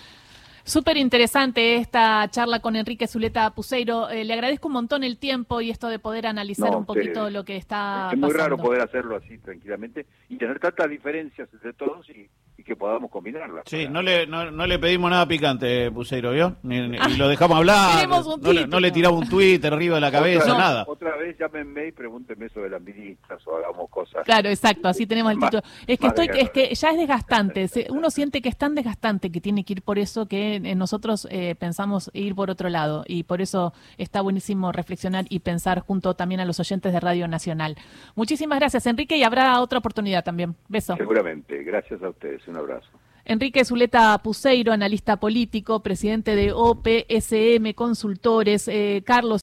Súper 0.63 0.97
interesante 0.97 1.75
esta 1.75 2.27
charla 2.31 2.59
con 2.59 2.75
Enrique 2.75 3.05
Zuleta 3.05 3.51
Puseiro. 3.51 4.09
Eh, 4.09 4.23
le 4.23 4.33
agradezco 4.33 4.67
un 4.67 4.73
montón 4.73 5.03
el 5.03 5.19
tiempo 5.19 5.61
y 5.61 5.69
esto 5.69 5.89
de 5.89 5.99
poder 5.99 6.25
analizar 6.25 6.75
un 6.75 6.87
poquito 6.87 7.29
lo 7.29 7.45
que 7.45 7.55
está 7.55 8.09
Es 8.11 8.17
muy 8.17 8.33
raro 8.33 8.57
poder 8.57 8.81
hacerlo 8.81 9.17
así 9.17 9.37
tranquilamente 9.37 10.07
y 10.27 10.37
tener 10.37 10.59
tantas 10.59 10.89
diferencias 10.89 11.49
entre 11.53 11.73
todos 11.73 12.09
y, 12.09 12.27
que 12.63 12.75
podamos 12.75 13.11
combinarlas. 13.11 13.63
Sí, 13.67 13.87
no 13.89 14.01
le, 14.01 14.25
no, 14.25 14.49
le 14.49 14.79
pedimos 14.79 15.09
nada 15.11 15.27
picante, 15.27 15.91
Puseiro, 15.91 16.31
¿vio? 16.31 16.55
Ni, 16.63 16.97
lo 17.17 17.27
dejamos 17.27 17.57
hablar. 17.57 18.07
no, 18.07 18.79
le, 18.79 18.91
tiramos 18.91 19.21
un 19.21 19.29
Twitter 19.29 19.73
arriba 19.73 19.95
de 19.95 20.01
la 20.01 20.11
cabeza, 20.11 20.57
nada. 20.57 20.85
Otra 20.87 21.15
vez 21.15 21.37
llámenme 21.37 21.87
y 21.87 21.91
pregúntenme 21.91 22.49
sobre 22.49 22.69
las 22.69 22.81
ministras 22.81 23.45
o 23.47 23.57
hagamos 23.57 23.89
cosas. 23.89 24.23
Claro, 24.25 24.49
exacto, 24.49 24.87
así 24.87 25.05
tenemos 25.05 25.33
el 25.33 25.39
título. 25.39 25.61
Es 25.85 25.99
que, 25.99 26.07
estoy, 26.07 26.29
es 26.33 26.49
que 26.49 26.73
ya 26.73 26.89
es 26.89 26.97
desgastante. 26.97 27.67
Uno 27.89 28.09
siente 28.09 28.41
que 28.41 28.49
es 28.49 28.57
tan 28.57 28.73
desgastante 28.73 29.31
que 29.31 29.41
tiene 29.41 29.63
que 29.63 29.73
ir 29.73 29.81
por 29.81 29.99
eso 29.99 30.27
que 30.27 30.59
nosotros 30.75 31.27
eh, 31.29 31.55
pensamos 31.55 32.09
ir 32.13 32.35
por 32.35 32.49
otro 32.49 32.69
lado 32.69 33.03
y 33.07 33.23
por 33.23 33.41
eso 33.41 33.73
está 33.97 34.21
buenísimo 34.21 34.71
reflexionar 34.71 35.25
y 35.29 35.39
pensar 35.39 35.81
junto 35.81 36.15
también 36.15 36.41
a 36.41 36.45
los 36.45 36.59
oyentes 36.59 36.91
de 36.91 36.99
Radio 36.99 37.27
Nacional. 37.27 37.75
Muchísimas 38.15 38.59
gracias, 38.59 38.85
Enrique, 38.87 39.17
y 39.17 39.23
habrá 39.23 39.61
otra 39.61 39.79
oportunidad 39.79 40.23
también. 40.23 40.55
Beso. 40.67 40.95
Seguramente. 40.95 41.63
Gracias 41.63 42.01
a 42.01 42.09
ustedes. 42.09 42.44
Un 42.47 42.57
abrazo. 42.57 42.89
Enrique 43.27 43.65
Zuleta 43.65 44.15
Puseiro, 44.19 44.71
analista 44.71 45.17
político, 45.17 45.81
presidente 45.81 46.35
de 46.35 46.53
OPSM 46.53 47.73
Consultores. 47.73 48.67
Eh, 48.67 49.01
Carlos. 49.03 49.33